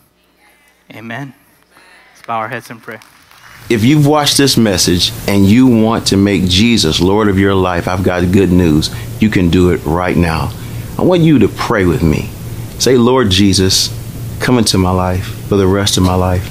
Amen. 0.91 1.33
Let's 2.13 2.25
bow 2.27 2.39
our 2.39 2.49
heads 2.49 2.69
and 2.69 2.81
pray. 2.81 2.99
If 3.69 3.83
you've 3.83 4.05
watched 4.05 4.37
this 4.37 4.57
message 4.57 5.11
and 5.27 5.45
you 5.45 5.67
want 5.67 6.07
to 6.07 6.17
make 6.17 6.43
Jesus 6.43 6.99
Lord 6.99 7.29
of 7.29 7.39
your 7.39 7.55
life, 7.55 7.87
I've 7.87 8.03
got 8.03 8.29
good 8.31 8.51
news. 8.51 8.93
You 9.21 9.29
can 9.29 9.49
do 9.49 9.71
it 9.71 9.77
right 9.85 10.17
now. 10.17 10.51
I 10.97 11.01
want 11.01 11.21
you 11.21 11.39
to 11.39 11.47
pray 11.47 11.85
with 11.85 12.03
me. 12.03 12.29
Say, 12.79 12.97
Lord 12.97 13.29
Jesus, 13.29 13.89
come 14.39 14.57
into 14.57 14.77
my 14.77 14.91
life 14.91 15.25
for 15.47 15.55
the 15.55 15.67
rest 15.67 15.97
of 15.97 16.03
my 16.03 16.15
life. 16.15 16.49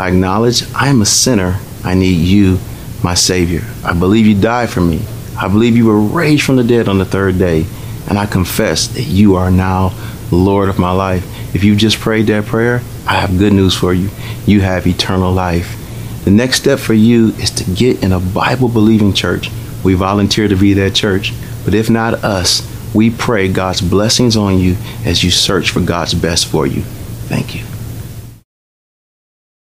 I 0.00 0.08
acknowledge 0.08 0.64
I 0.74 0.88
am 0.88 1.00
a 1.02 1.06
sinner. 1.06 1.58
I 1.84 1.94
need 1.94 2.16
you, 2.16 2.58
my 3.02 3.14
Savior. 3.14 3.62
I 3.84 3.92
believe 3.92 4.26
you 4.26 4.40
died 4.40 4.70
for 4.70 4.80
me. 4.80 5.02
I 5.38 5.48
believe 5.48 5.76
you 5.76 5.86
were 5.86 6.00
raised 6.00 6.42
from 6.42 6.56
the 6.56 6.64
dead 6.64 6.88
on 6.88 6.98
the 6.98 7.04
third 7.04 7.38
day. 7.38 7.66
And 8.08 8.18
I 8.18 8.26
confess 8.26 8.88
that 8.88 9.02
you 9.02 9.36
are 9.36 9.50
now 9.50 9.92
Lord 10.30 10.68
of 10.68 10.78
my 10.78 10.90
life. 10.90 11.54
If 11.54 11.62
you 11.62 11.76
just 11.76 12.00
prayed 12.00 12.26
that 12.26 12.46
prayer, 12.46 12.82
I 13.06 13.14
have 13.14 13.38
good 13.38 13.52
news 13.52 13.76
for 13.76 13.94
you. 13.94 14.10
You 14.46 14.60
have 14.62 14.86
eternal 14.86 15.32
life. 15.32 15.80
The 16.24 16.30
next 16.30 16.56
step 16.56 16.78
for 16.78 16.94
you 16.94 17.28
is 17.34 17.50
to 17.52 17.70
get 17.70 18.02
in 18.02 18.12
a 18.12 18.20
Bible 18.20 18.68
believing 18.68 19.12
church. 19.12 19.50
We 19.84 19.94
volunteer 19.94 20.48
to 20.48 20.56
be 20.56 20.72
that 20.74 20.94
church. 20.94 21.32
But 21.64 21.74
if 21.74 21.88
not 21.88 22.24
us, 22.24 22.62
we 22.94 23.10
pray 23.10 23.52
God's 23.52 23.80
blessings 23.80 24.36
on 24.36 24.58
you 24.58 24.76
as 25.04 25.22
you 25.24 25.30
search 25.30 25.70
for 25.70 25.80
God's 25.80 26.14
best 26.14 26.46
for 26.46 26.66
you. 26.66 26.82
Thank 26.82 27.54
you. 27.54 27.73